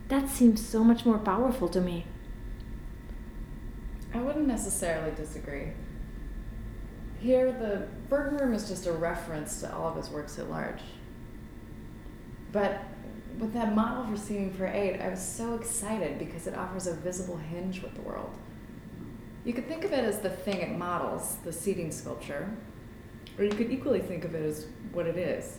That 0.08 0.30
seems 0.30 0.66
so 0.66 0.84
much 0.84 1.06
more 1.06 1.18
powerful 1.18 1.68
to 1.70 1.82
me. 1.82 2.06
I 4.14 4.20
wouldn't 4.20 4.48
necessarily 4.48 5.12
disagree. 5.16 5.72
Here, 7.26 7.52
the 7.52 7.88
Burton 8.08 8.38
Room 8.38 8.54
is 8.54 8.68
just 8.70 8.86
a 8.86 8.92
reference 8.92 9.60
to 9.62 9.76
all 9.76 9.88
of 9.88 9.96
his 9.96 10.12
works 10.12 10.38
at 10.38 10.48
large. 10.48 10.82
But 12.52 12.84
with 13.40 13.52
that 13.54 13.74
model 13.74 14.06
for 14.06 14.16
Seating 14.16 14.54
for 14.54 14.68
Eight, 14.68 15.02
I 15.02 15.10
was 15.10 15.28
so 15.28 15.56
excited 15.56 16.20
because 16.20 16.46
it 16.46 16.54
offers 16.54 16.86
a 16.86 16.94
visible 16.94 17.38
hinge 17.38 17.82
with 17.82 17.96
the 17.96 18.02
world. 18.02 18.30
You 19.44 19.54
could 19.54 19.68
think 19.68 19.84
of 19.84 19.92
it 19.92 20.06
as 20.06 20.20
the 20.20 20.30
thing 20.30 20.58
it 20.58 20.78
models, 20.78 21.38
the 21.44 21.52
seating 21.52 21.92
sculpture, 21.92 22.48
or 23.40 23.44
you 23.44 23.54
could 23.54 23.72
equally 23.72 24.02
think 24.02 24.24
of 24.24 24.36
it 24.36 24.46
as 24.46 24.68
what 24.94 25.08
it 25.08 25.18
is, 25.18 25.58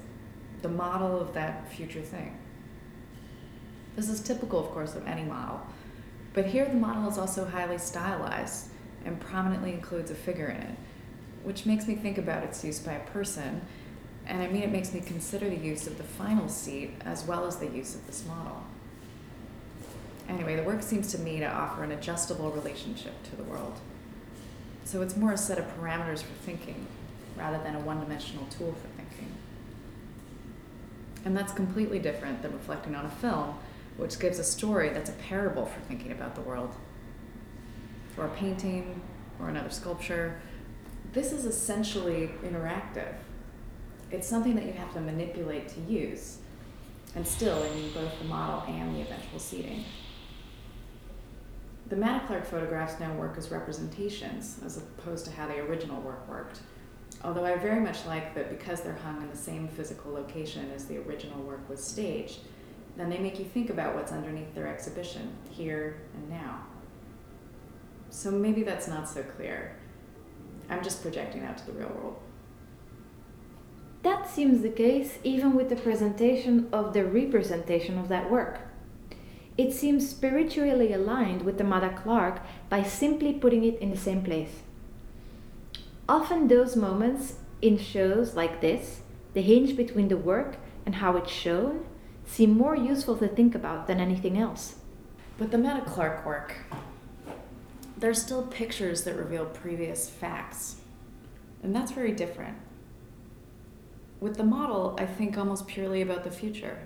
the 0.63 0.69
model 0.69 1.21
of 1.21 1.35
that 1.35 1.69
future 1.73 2.01
thing. 2.01 2.39
This 3.97 4.09
is 4.09 4.21
typical, 4.21 4.61
of 4.61 4.71
course, 4.71 4.95
of 4.95 5.05
any 5.09 5.25
model, 5.25 5.61
but 6.33 6.47
here 6.47 6.67
the 6.67 6.75
model 6.75 7.11
is 7.11 7.19
also 7.19 7.45
highly 7.45 7.79
stylized 7.79 8.69
and 9.05 9.21
prominently 9.21 9.73
includes 9.73 10.13
a 10.13 10.15
figure 10.15 10.47
in 10.47 10.59
it 10.59 10.77
which 11.47 11.65
makes 11.65 11.87
me 11.87 11.95
think 11.95 12.19
about 12.19 12.43
its 12.43 12.65
use 12.65 12.81
by 12.81 12.93
a 12.93 13.01
person 13.11 13.63
And 14.27 14.43
I 14.43 14.49
mean, 14.49 14.63
it 14.63 14.73
makes 14.73 14.93
me 14.93 15.01
consider 15.01 15.49
the 15.49 15.57
use 15.57 15.87
of 15.87 15.99
the 15.99 16.03
final 16.03 16.49
seat 16.49 16.91
as 17.05 17.25
well 17.25 17.47
as 17.47 17.57
the 17.57 17.69
use 17.69 17.95
of 17.95 18.05
this 18.09 18.27
model. 18.27 18.65
Anyway, 20.29 20.57
the 20.57 20.65
work 20.65 20.83
seems 20.83 21.13
to 21.13 21.19
me 21.19 21.39
to 21.39 21.47
offer 21.47 21.85
an 21.85 21.93
adjustable 21.93 22.51
relationship 22.51 23.23
to 23.31 23.37
the 23.37 23.45
world. 23.45 23.79
So 24.85 25.01
it's 25.03 25.17
more 25.17 25.33
a 25.33 25.39
set 25.39 25.59
of 25.59 25.67
parameters 25.79 26.23
for 26.23 26.35
thinking 26.45 26.87
rather 27.37 27.59
than 27.63 27.77
a 27.77 27.81
one 27.81 28.01
dimensional 28.01 28.47
tool 28.47 28.73
for 28.73 28.89
thinking. 29.01 29.33
And 31.25 31.37
that's 31.37 31.53
completely 31.53 32.01
different 32.01 32.43
than 32.43 32.53
reflecting 32.53 32.97
on 32.97 33.07
a 33.07 33.11
film, 33.11 33.57
which 33.97 34.19
gives 34.19 34.41
a 34.41 34.45
story 34.45 34.89
that's 34.89 35.11
a 35.11 35.15
parable 35.15 35.67
for 35.67 35.81
thinking 35.83 36.11
about 36.11 36.35
the 36.35 36.41
world. 36.41 36.75
Or 38.17 38.25
a 38.25 38.31
painting, 38.31 39.01
or 39.41 39.49
another 39.49 39.71
sculpture. 39.71 40.41
This 41.17 41.33
is 41.33 41.47
essentially 41.47 42.31
interactive. 42.45 43.15
It's 44.11 44.29
something 44.29 44.55
that 44.55 44.67
you 44.67 44.75
have 44.75 44.93
to 44.93 45.01
manipulate 45.01 45.67
to 45.69 45.81
use, 45.91 46.41
and 47.15 47.27
still 47.27 47.63
in 47.63 47.91
both 47.95 48.19
the 48.19 48.27
model 48.27 48.63
and 48.69 48.95
the 48.95 49.01
eventual 49.01 49.39
seating. 49.39 49.83
The 51.89 51.97
Matta-Clark 51.97 52.45
photographs 52.45 53.01
now 53.01 53.15
work 53.15 53.39
as 53.39 53.51
representations 53.51 54.61
as 54.63 54.77
opposed 54.77 55.25
to 55.25 55.31
how 55.31 55.47
the 55.47 55.59
original 55.61 56.03
work 56.03 56.29
worked. 56.29 56.61
Although 57.25 57.47
I 57.47 57.57
very 57.57 57.81
much 57.81 58.05
like 58.05 58.35
that 58.35 58.51
because 58.51 58.83
they're 58.83 58.93
hung 59.03 59.23
in 59.23 59.31
the 59.31 59.37
same 59.39 59.69
physical 59.69 60.13
location 60.13 60.71
as 60.75 60.85
the 60.85 60.99
original 60.99 61.41
work 61.45 61.67
was 61.67 61.83
staged, 61.83 62.41
then 62.99 63.09
they 63.09 63.17
make 63.17 63.39
you 63.39 63.47
think 63.47 63.71
about 63.71 63.95
what's 63.95 64.13
underneath 64.13 64.55
their 64.55 64.67
exhibition, 64.67 65.35
here 65.49 65.97
and 66.13 66.29
now. 66.29 66.61
So 68.11 68.31
maybe 68.31 68.65
that's 68.65 68.87
not 68.87 69.09
so 69.09 69.23
clear. 69.23 69.76
I'm 70.69 70.83
just 70.83 71.03
projecting 71.03 71.43
that 71.43 71.59
to 71.59 71.67
the 71.67 71.73
real 71.73 71.89
world. 71.89 72.17
That 74.03 74.29
seems 74.29 74.63
the 74.63 74.71
case 74.71 75.19
even 75.25 75.55
with 75.55 75.69
the 75.69 75.77
presentation 75.77 76.69
of 76.73 76.93
the 76.93 77.05
representation 77.05 77.99
of 77.99 78.09
that 78.09 78.31
work. 78.31 78.61
It 79.59 79.73
seems 79.73 80.09
spiritually 80.09 80.93
aligned 80.93 81.43
with 81.43 81.59
the 81.59 81.65
Matta-Clark 81.65 82.41
by 82.69 82.83
simply 82.83 83.33
putting 83.33 83.65
it 83.65 83.79
in 83.81 83.91
the 83.91 83.97
same 83.97 84.23
place. 84.23 84.63
Often, 86.09 86.49
those 86.49 86.77
moments 86.77 87.37
in 87.63 87.79
shows 87.79 88.37
like 88.37 88.61
this, 88.61 89.01
the 89.33 89.43
hinge 89.43 89.77
between 89.77 90.09
the 90.09 90.17
work 90.17 90.57
and 90.85 90.97
how 90.97 91.17
it's 91.17 91.33
shown, 91.33 91.85
seem 92.27 92.57
more 92.57 92.77
useful 92.77 93.17
to 93.17 93.29
think 93.29 93.55
about 93.55 93.87
than 93.87 93.99
anything 93.99 94.39
else. 94.39 94.77
But 95.39 95.51
the 95.51 95.59
Matta-Clark 95.59 96.25
work, 96.25 96.55
there's 97.97 98.21
still 98.21 98.43
pictures 98.43 99.05
that 99.05 99.17
reveal 99.17 99.47
previous 99.47 100.09
facts, 100.09 100.77
and 101.63 101.75
that's 101.75 101.93
very 101.93 102.13
different. 102.13 102.59
With 104.21 104.37
the 104.37 104.45
model, 104.45 104.97
I 104.99 105.07
think 105.07 105.37
almost 105.37 105.67
purely 105.67 106.03
about 106.03 106.25
the 106.25 106.31
future. 106.31 106.79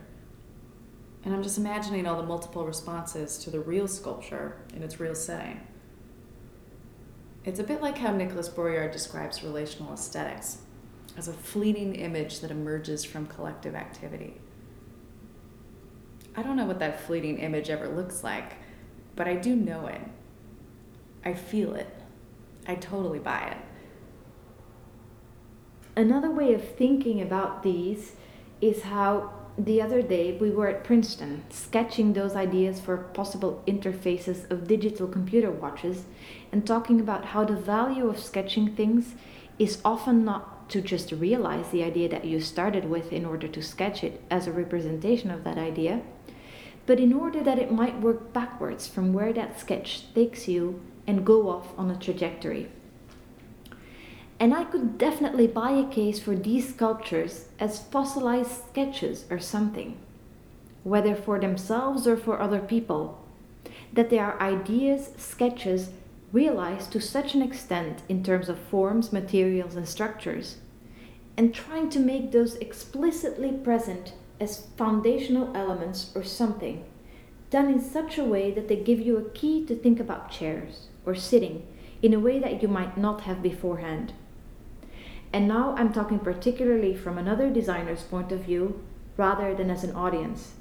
And 1.25 1.35
I'm 1.35 1.43
just 1.43 1.59
imagining 1.59 2.07
all 2.07 2.17
the 2.17 2.27
multiple 2.27 2.65
responses 2.65 3.39
to 3.39 3.51
the 3.51 3.61
real 3.61 3.87
sculpture 3.87 4.57
in 4.75 4.83
its 4.83 4.99
real 4.99 5.15
setting. 5.15 5.61
It's 7.45 7.61
a 7.61 7.65
bit 7.65 7.83
like 7.83 7.99
how 7.99 8.13
Nicholas 8.13 8.49
Bourriaud 8.49 8.93
describes 8.93 9.43
relational 9.43 9.93
aesthetics 9.93 10.59
as 11.17 11.29
a 11.29 11.33
fleeting 11.33 11.95
image 11.95 12.41
that 12.41 12.51
emerges 12.51 13.05
from 13.05 13.27
collective 13.27 13.75
activity. 13.75 14.35
I 16.37 16.43
don't 16.43 16.57
know 16.57 16.67
what 16.67 16.79
that 16.79 17.01
fleeting 17.01 17.39
image 17.39 17.71
ever 17.71 17.89
looks 17.89 18.23
like, 18.23 18.55
but 19.17 19.27
I 19.27 19.35
do 19.35 19.57
know 19.57 19.87
it. 19.87 20.01
I 21.25 21.35
feel 21.35 21.75
it. 21.75 21.89
I 22.67 22.75
totally 22.75 23.19
buy 23.19 23.41
it. 23.51 23.57
Another 25.97 26.31
way 26.31 26.55
of 26.55 26.77
thinking 26.77 27.21
about 27.21 27.63
these 27.63 28.13
is 28.61 28.83
how 28.83 29.33
the 29.59 29.83
other 29.83 30.01
day 30.01 30.37
we 30.41 30.51
were 30.51 30.69
at 30.69 30.85
Princeton 30.85 31.45
sketching 31.51 32.13
those 32.13 32.35
ideas 32.35 32.81
for 32.81 32.97
possible 32.97 33.63
interfaces 33.67 34.51
of 34.51 34.69
digital 34.69 35.07
computer 35.07 35.51
watches 35.51 36.05
and 36.53 36.67
talking 36.67 37.01
about 37.01 37.27
how 37.27 37.45
the 37.45 37.57
value 37.57 38.09
of 38.09 38.19
sketching 38.19 38.75
things 38.75 39.15
is 39.59 39.81
often 39.85 40.25
not 40.25 40.71
to 40.71 40.81
just 40.81 41.13
realize 41.13 41.69
the 41.69 41.83
idea 41.83 42.09
that 42.09 42.25
you 42.25 42.41
started 42.41 42.89
with 42.89 43.13
in 43.13 43.25
order 43.27 43.49
to 43.49 43.63
sketch 43.63 44.05
it 44.05 44.23
as 44.31 44.47
a 44.47 44.53
representation 44.53 45.31
of 45.31 45.45
that 45.45 45.59
idea, 45.59 46.01
but 46.87 47.01
in 47.01 47.13
order 47.13 47.43
that 47.43 47.59
it 47.59 47.73
might 47.73 48.01
work 48.01 48.33
backwards 48.33 48.87
from 48.87 49.13
where 49.13 49.33
that 49.33 49.59
sketch 49.59 50.15
takes 50.15 50.49
you 50.49 50.81
and 51.11 51.27
go 51.27 51.51
off 51.51 51.77
on 51.77 51.91
a 51.91 51.97
trajectory. 51.97 52.69
And 54.39 54.55
I 54.55 54.63
could 54.63 54.97
definitely 54.97 55.49
buy 55.49 55.73
a 55.73 55.89
case 55.89 56.21
for 56.21 56.37
these 56.37 56.69
sculptures 56.69 57.49
as 57.59 57.83
fossilized 57.83 58.69
sketches 58.69 59.25
or 59.29 59.41
something, 59.41 59.99
whether 60.85 61.17
for 61.17 61.41
themselves 61.41 62.07
or 62.07 62.17
for 62.17 62.41
other 62.41 62.61
people, 62.61 63.21
that 63.93 64.09
they 64.09 64.21
are 64.21 64.41
ideas, 64.41 65.11
sketches 65.17 65.91
realized 66.33 66.93
to 66.93 67.01
such 67.01 67.35
an 67.35 67.43
extent 67.43 68.03
in 68.09 68.23
terms 68.23 68.49
of 68.49 68.57
forms, 68.57 69.13
materials, 69.13 69.75
and 69.75 69.89
structures, 69.89 70.59
and 71.37 71.53
trying 71.53 71.91
to 71.91 71.99
make 71.99 72.31
those 72.31 72.55
explicitly 72.57 73.51
present 73.51 74.13
as 74.39 74.67
foundational 74.77 75.55
elements 75.57 76.13
or 76.15 76.23
something, 76.23 76.85
done 77.51 77.67
in 77.67 77.81
such 77.81 78.17
a 78.17 78.25
way 78.25 78.53
that 78.53 78.69
they 78.69 78.77
give 78.77 79.01
you 79.01 79.17
a 79.17 79.31
key 79.31 79.67
to 79.67 79.75
think 79.75 79.99
about 79.99 80.31
chairs 80.31 80.87
or 81.11 81.15
sitting 81.17 81.67
in 82.03 82.15
a 82.15 82.21
way 82.21 82.39
that 82.39 82.63
you 82.63 82.69
might 82.69 82.97
not 82.97 83.23
have 83.23 83.43
beforehand. 83.43 84.13
And 85.33 85.49
now 85.49 85.75
I'm 85.77 85.93
talking 85.93 86.21
particularly 86.21 86.95
from 86.95 87.19
another 87.19 87.51
designer's 87.51 88.03
point 88.03 88.31
of 88.31 88.45
view 88.45 88.81
rather 89.17 89.55
than 89.55 89.71
as 89.71 89.83
an 89.83 89.95
audience. 89.95 90.55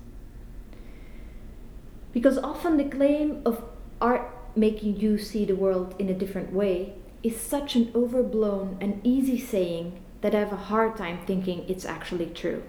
Because 2.12 2.40
often 2.40 2.78
the 2.78 2.84
claim 2.98 3.44
of 3.46 3.64
art 4.02 4.36
making 4.56 5.00
you 5.00 5.20
see 5.20 5.46
the 5.46 5.56
world 5.56 5.94
in 6.00 6.10
a 6.10 6.14
different 6.16 6.52
way 6.52 6.94
is 7.22 7.40
such 7.40 7.76
an 7.76 7.92
overblown 7.94 8.78
and 8.82 9.02
easy 9.04 9.40
saying 9.40 10.00
that 10.22 10.34
I 10.34 10.40
have 10.40 10.52
a 10.52 10.68
hard 10.72 10.98
time 10.98 11.20
thinking 11.26 11.64
it's 11.68 11.86
actually 11.86 12.28
true. 12.28 12.64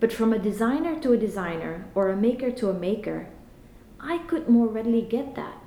But 0.00 0.12
from 0.12 0.32
a 0.32 0.38
designer 0.38 0.98
to 1.00 1.12
a 1.12 1.16
designer 1.16 1.86
or 1.94 2.10
a 2.10 2.16
maker 2.16 2.50
to 2.50 2.70
a 2.70 2.74
maker, 2.74 3.28
I 4.00 4.18
could 4.18 4.48
more 4.48 4.66
readily 4.66 5.02
get 5.02 5.36
that. 5.36 5.57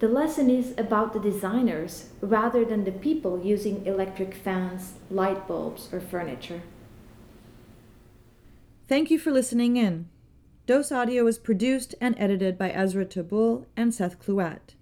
The 0.00 0.08
lesson 0.08 0.48
is 0.48 0.72
about 0.78 1.12
the 1.12 1.20
designers 1.20 2.08
rather 2.22 2.64
than 2.64 2.84
the 2.84 2.90
people 2.90 3.44
using 3.44 3.84
electric 3.84 4.34
fans, 4.34 4.94
light 5.10 5.46
bulbs, 5.46 5.90
or 5.92 6.00
furniture. 6.00 6.62
Thank 8.88 9.10
you 9.10 9.18
for 9.18 9.30
listening 9.30 9.76
in. 9.76 10.08
Dose 10.66 10.90
Audio 10.90 11.26
is 11.26 11.38
produced 11.38 11.94
and 12.00 12.14
edited 12.18 12.56
by 12.56 12.70
Ezra 12.70 13.04
Tabul 13.04 13.66
and 13.76 13.94
Seth 13.94 14.18
Cluett. 14.18 14.74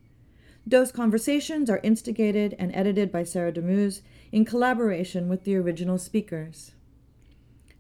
Dose 0.69 0.93
Conversations 0.93 1.69
are 1.69 1.81
instigated 1.83 2.55
and 2.57 2.73
edited 2.73 3.11
by 3.11 3.25
Sarah 3.25 3.51
Demeuse 3.53 4.03
in 4.31 4.45
collaboration 4.45 5.29
with 5.29 5.43
the 5.43 5.57
original 5.57 5.99
speakers. 5.99 6.73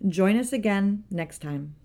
Join 0.08 0.36
us 0.36 0.52
again 0.52 1.04
next 1.08 1.40
time. 1.40 1.76